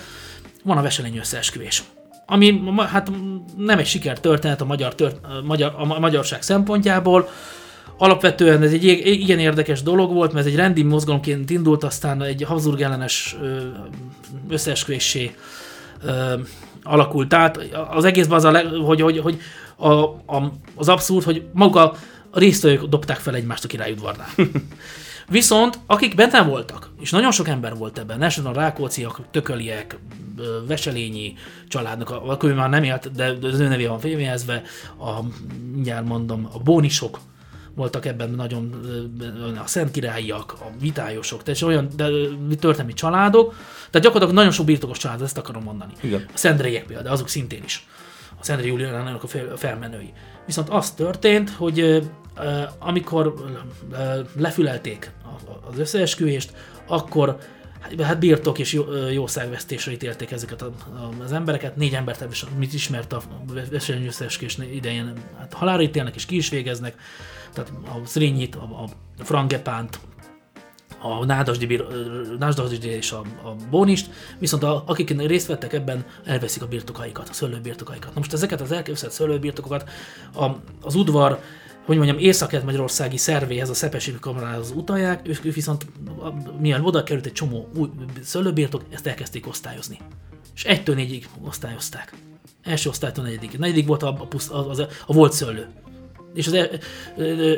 Van 0.64 0.78
a 0.78 0.82
veselény 0.82 1.18
összeesküvés 1.18 1.84
ami 2.32 2.64
hát 2.78 3.12
nem 3.58 3.78
egy 3.78 3.86
sikertörténet 3.86 4.62
a, 4.62 4.66
magyar 4.66 4.96
tört, 4.96 5.18
a, 5.24 5.42
magyar, 5.44 5.74
a 5.78 6.00
magyarság 6.00 6.42
szempontjából. 6.42 7.30
Alapvetően 7.98 8.62
ez 8.62 8.72
egy 8.72 8.84
igen 9.06 9.40
érdekes 9.40 9.82
dolog 9.82 10.14
volt, 10.14 10.34
mert 10.34 10.46
ez 10.46 10.52
egy 10.52 10.58
rendi 10.58 10.84
mozgalomként 10.84 11.50
indult, 11.50 11.84
aztán 11.84 12.22
egy 12.22 12.44
Habsburg 12.44 12.82
ellenes 12.82 13.36
ö, 13.42 13.58
összeesküvéssé 14.50 15.36
ö, 16.04 16.34
alakult 16.84 17.34
át. 17.34 17.60
Az 17.90 18.04
egészben 18.06 18.38
az, 18.38 18.44
a 18.44 18.52
leg, 18.52 18.66
hogy, 18.66 19.02
hogy, 19.02 19.20
hogy 19.20 19.40
a, 19.76 19.92
a, 19.92 20.54
az 20.76 20.90
abszurd, 20.90 21.26
hogy 21.26 21.44
maguk 21.54 21.98
a, 22.32 22.40
résztvevők 22.40 22.84
dobták 22.84 23.18
fel 23.18 23.36
egymást 23.36 23.64
a 23.64 23.68
királyudvarnál. 23.68 24.30
Viszont 25.30 25.80
akik 25.86 26.16
benne 26.16 26.42
voltak, 26.42 26.90
és 27.00 27.12
nagyon 27.12 27.32
sok 27.32 27.48
ember 27.48 27.76
volt 27.76 27.98
ebben, 27.98 28.22
elsősorban 28.22 28.56
a 28.56 28.60
Rákóciak, 28.60 29.22
Tököliek, 29.32 29.98
Veselényi 30.68 31.34
családnak, 31.68 32.10
akkor 32.10 32.50
ő 32.50 32.54
már 32.54 32.70
nem 32.70 32.84
élt, 32.84 33.12
de 33.12 33.48
az 33.48 33.60
ő 33.60 33.68
nevé 33.68 33.86
van 33.86 34.00
fémjelezve, 34.00 34.62
a, 34.98 35.22
mindjárt 35.72 36.06
mondom, 36.06 36.50
a 36.54 36.60
Bónisok 36.60 37.20
voltak 37.76 38.06
ebben 38.06 38.30
nagyon 38.30 38.74
a 39.64 39.68
Szent 39.68 39.92
Királyiak, 39.92 40.54
a 40.60 40.72
Vitályosok, 40.80 41.44
tehát 41.44 41.62
olyan 41.62 41.90
de, 41.96 42.08
történelmi 42.60 42.94
családok, 42.94 43.56
tehát 43.90 44.06
gyakorlatilag 44.06 44.34
nagyon 44.34 44.52
sok 44.52 44.66
birtokos 44.66 44.98
család, 44.98 45.22
ezt 45.22 45.38
akarom 45.38 45.64
mondani. 45.64 45.94
Igen. 46.02 46.26
A 46.34 46.38
Szendrélyek 46.38 46.86
például, 46.86 47.14
azok 47.14 47.30
szintén 47.30 47.64
is. 47.64 47.88
A 48.40 48.44
Szendrei 48.44 48.70
Juliánának 48.70 49.24
a 49.24 49.28
fel- 49.28 49.58
felmenői. 49.58 50.14
Viszont 50.50 50.70
az 50.70 50.92
történt, 50.92 51.50
hogy 51.50 52.10
amikor 52.80 53.34
lefülelték 54.38 55.12
az 55.72 55.80
összeesküvést, 55.80 56.54
akkor 56.88 57.38
hát 58.00 58.20
birtok 58.20 58.60
és 58.60 58.74
jó, 58.74 58.84
jószágvesztésre 59.12 59.92
ítélték 59.92 60.32
ezeket 60.32 60.66
az 61.24 61.32
embereket. 61.32 61.76
Négy 61.76 61.94
embert 61.94 62.26
mit 62.58 62.74
ismert 62.74 63.14
a 63.14 63.22
veselényi 63.72 64.08
összeesküvés 64.08 64.58
idején 64.58 65.14
hát 65.38 65.54
halálra 65.54 65.82
ítélnek 65.82 66.16
és 66.16 66.26
ki 66.26 66.36
is 66.36 66.50
végeznek. 66.50 66.96
Tehát 67.54 67.72
a 67.86 68.06
Szrinyit, 68.06 68.56
a, 68.56 68.62
a 68.64 69.24
Frangepánt, 69.24 70.00
a 71.02 71.26
Nádasdi, 71.26 71.82
Nádasdi 72.40 72.88
és 72.88 73.12
a, 73.12 73.18
a 73.20 73.56
Bónist, 73.70 74.10
viszont 74.40 74.64
a, 74.64 74.84
akik 74.86 75.22
részt 75.28 75.48
vettek 75.48 75.74
ebben, 75.74 76.06
elveszik 76.26 76.62
a 76.62 76.68
birtokaikat, 76.68 77.30
a 77.30 77.34
szőlőbirtokaikat. 77.34 78.14
Na 78.14 78.20
most 78.20 78.34
ezeket 78.34 78.62
az 78.62 78.72
elképzelt 78.72 79.12
szőlőbirtokokat 79.12 79.90
a, 80.36 80.46
az 80.82 80.96
udvar, 80.96 81.40
hogy 81.86 81.98
mondjam, 81.98 82.18
észak-magyarországi 82.18 83.18
szervéhez, 83.18 83.70
a 83.70 83.74
Szepesi 83.74 84.16
kamarához 84.20 84.72
utalják, 84.76 85.28
ők, 85.28 85.42
viszont 85.42 85.86
milyen 86.60 86.86
oda 86.86 87.04
került 87.04 87.26
egy 87.26 87.32
csomó 87.32 87.70
új 87.76 87.90
szőlőbirtok, 88.24 88.84
ezt 88.90 89.08
elkezdték 89.08 89.48
osztályozni. 89.48 89.98
És 90.56 90.64
egytől 90.64 90.96
négyig 90.96 91.28
osztályozták. 91.48 92.14
Első 92.64 92.90
osztálytól 92.90 93.24
negyedik. 93.24 93.58
Negyedik 93.58 93.88
volt 93.88 94.04
a, 94.04 94.28
a, 94.30 94.54
a, 94.54 94.70
a, 94.70 94.88
a 95.06 95.14
volt 95.14 95.34
szőlő. 95.34 95.68
És 96.34 96.48
az, 96.48 96.54
el, 96.54 96.70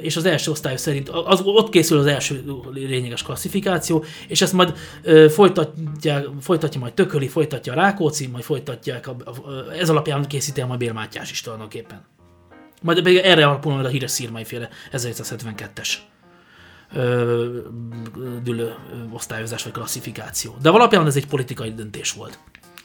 és 0.02 0.16
az 0.16 0.26
első 0.26 0.52
osztály 0.52 0.78
szerint, 0.78 1.10
az, 1.10 1.42
ott 1.44 1.70
készül 1.70 1.98
az 1.98 2.06
első 2.06 2.44
lényeges 2.74 3.24
klasszifikáció, 3.24 4.04
és 4.28 4.42
ezt 4.42 4.54
majd 4.54 4.74
ö, 5.02 5.30
folytatja, 5.30 6.34
folytatja 6.42 6.80
majd 6.80 6.94
Tököli, 6.94 7.28
folytatja 7.28 7.74
Rákóczi, 7.74 8.28
majd 8.28 8.44
folytatják, 8.44 9.08
a, 9.08 9.16
a, 9.26 9.72
ez 9.80 9.90
alapján 9.90 10.28
készíti 10.28 10.62
el 10.62 10.68
majd 10.68 10.80
Bél 10.80 10.94
Mátyás 10.94 11.32
is 11.32 11.42
tulajdonképpen. 11.42 12.06
Majd 12.82 13.02
pedig 13.02 13.18
erre 13.18 13.46
alapul 13.46 13.74
majd 13.74 13.86
a 13.86 13.90
híres 13.90 14.12
szírmai 14.12 14.44
féle 14.44 14.70
1772-es 14.92 15.90
ö, 16.94 17.58
dülő 18.44 18.76
osztályozás 19.12 19.64
vagy 19.64 19.74
klasszifikáció. 19.74 20.56
De 20.62 20.70
alapján 20.70 21.06
ez 21.06 21.16
egy 21.16 21.28
politikai 21.28 21.74
döntés 21.74 22.12
volt. 22.12 22.40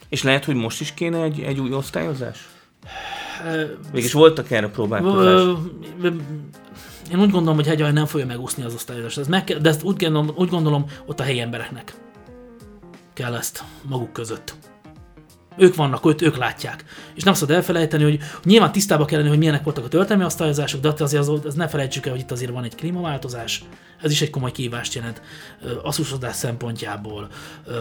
És 0.09 0.23
lehet, 0.23 0.45
hogy 0.45 0.55
most 0.55 0.81
is 0.81 0.93
kéne 0.93 1.23
egy, 1.23 1.39
egy 1.41 1.59
új 1.59 1.73
osztályozás? 1.73 2.47
Mégis 3.93 4.13
voltak 4.13 4.51
erre 4.51 4.67
próbálkozás. 4.67 5.41
Én 7.11 7.19
úgy 7.19 7.31
gondolom, 7.31 7.55
hogy 7.55 7.67
Hegyalja 7.67 7.93
nem 7.93 8.05
fogja 8.05 8.25
megúszni 8.25 8.63
az 8.63 8.73
osztályozást, 8.73 9.17
ez 9.17 9.27
meg 9.27 9.43
de 9.61 9.69
ezt 9.69 9.83
úgy 9.83 9.95
gondolom, 9.95 10.35
úgy 10.35 10.49
gondolom, 10.49 10.85
ott 11.05 11.19
a 11.19 11.23
helyi 11.23 11.39
embereknek 11.39 11.93
kell 13.13 13.35
ezt 13.35 13.63
maguk 13.81 14.13
között. 14.13 14.55
Ők 15.57 15.75
vannak, 15.75 16.05
ők, 16.05 16.21
ők 16.21 16.37
látják. 16.37 16.85
És 17.15 17.23
nem 17.23 17.33
szabad 17.33 17.55
elfelejteni, 17.55 18.03
hogy 18.03 18.19
nyilván 18.43 18.71
tisztába 18.71 19.05
kell 19.05 19.17
lenni, 19.17 19.29
hogy 19.29 19.37
milyenek 19.37 19.63
voltak 19.63 19.85
a 19.85 19.87
történelmi 19.87 20.25
osztályozások, 20.25 20.81
de 20.81 20.93
azért 20.97 21.27
az, 21.27 21.39
az 21.45 21.53
ne 21.53 21.67
felejtsük 21.67 22.05
el, 22.05 22.11
hogy 22.11 22.21
itt 22.21 22.31
azért 22.31 22.51
van 22.51 22.63
egy 22.63 22.75
klímaváltozás, 22.75 23.63
ez 24.01 24.11
is 24.11 24.21
egy 24.21 24.29
komoly 24.29 24.51
kívást 24.51 24.93
jelent 24.93 25.21
asszusodás 25.83 26.35
szempontjából, 26.35 27.27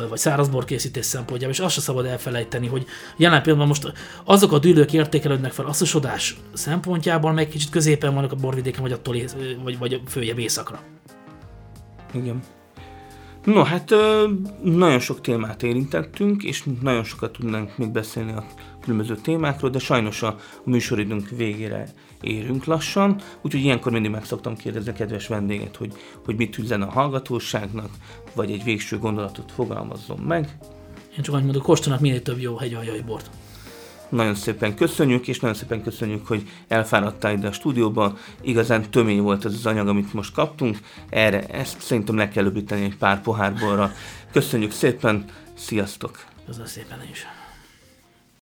vagy 0.09 0.19
szárazbor 0.19 0.65
készítés 0.65 1.05
szempontjából, 1.05 1.55
és 1.55 1.61
azt 1.61 1.75
se 1.75 1.81
szabad 1.81 2.07
elfelejteni, 2.07 2.67
hogy 2.67 2.87
jelen 3.17 3.43
pillanatban 3.43 3.69
most 3.69 3.99
azok 4.25 4.53
a 4.53 4.59
dűlők 4.59 4.93
értékelődnek 4.93 5.53
fel 5.53 5.67
asszusodás 5.67 6.37
szempontjából, 6.53 7.33
meg 7.33 7.49
kicsit 7.49 7.71
középen 7.71 8.15
vannak 8.15 8.33
a 8.33 8.37
borvidéken, 8.37 8.83
vagy 8.83 8.93
attól 8.93 9.15
ész- 9.15 9.37
vagy, 9.63 9.79
vagy 9.79 10.01
följebb 10.07 10.39
északra. 10.39 10.81
Igen. 12.13 12.43
No, 13.47 13.63
hát 13.63 13.95
nagyon 14.63 14.99
sok 14.99 15.21
témát 15.21 15.63
érintettünk, 15.63 16.43
és 16.43 16.65
nagyon 16.81 17.05
sokat 17.05 17.33
tudnánk 17.33 17.79
még 17.79 17.91
beszélni 17.91 18.33
a 18.33 18.47
különböző 18.81 19.17
témákról, 19.17 19.71
de 19.71 19.79
sajnos 19.79 20.23
a, 20.23 20.37
műsoridőnk 20.65 21.29
végére 21.29 21.89
érünk 22.21 22.65
lassan, 22.65 23.21
úgyhogy 23.43 23.63
ilyenkor 23.63 23.93
mindig 23.93 24.11
meg 24.11 24.25
szoktam 24.25 24.57
kérdezni 24.57 24.91
a 24.91 24.95
kedves 24.95 25.27
vendéget, 25.27 25.77
hogy, 25.77 25.93
hogy 26.25 26.37
mit 26.37 26.59
üzen 26.59 26.83
a 26.83 26.91
hallgatóságnak, 26.91 27.91
vagy 28.35 28.51
egy 28.51 28.65
végső 28.65 28.99
gondolatot 28.99 29.53
fogalmazzon 29.53 30.19
meg. 30.19 30.59
Én 31.17 31.23
csak 31.23 31.35
annyit 31.35 31.45
mondok, 31.45 31.63
kóstolnak 31.63 32.01
minél 32.01 32.23
több 32.23 32.41
jó 32.41 32.57
hegyaljai 32.57 33.01
bort. 33.01 33.31
Nagyon 34.09 34.35
szépen 34.35 34.75
köszönjük, 34.75 35.29
és 35.29 35.41
nagyon 35.41 35.57
szépen 35.57 35.83
köszönjük, 35.83 36.27
hogy 36.27 36.49
elfáradtál 36.69 37.33
ide 37.33 37.49
a 37.49 37.53
stúdióba. 37.53 38.17
Igazán 38.41 38.91
tömény 38.91 39.21
volt 39.21 39.45
ez 39.45 39.53
az 39.53 39.67
anyag, 39.67 39.89
amit 39.89 40.13
most 40.13 40.33
kaptunk. 40.33 40.79
Erre 41.09 41.47
ezt 41.47 41.81
szerintem 41.81 42.17
le 42.17 42.29
kell 42.29 42.45
öblíteni 42.45 42.85
egy 42.85 42.97
pár 42.97 43.21
pohárborra. 43.21 43.93
Köszönjük 44.33 44.73
szépen, 44.73 45.25
sziasztok! 45.55 46.25
Köszönöm 46.47 46.67
szépen 46.67 46.99
is. 47.11 47.27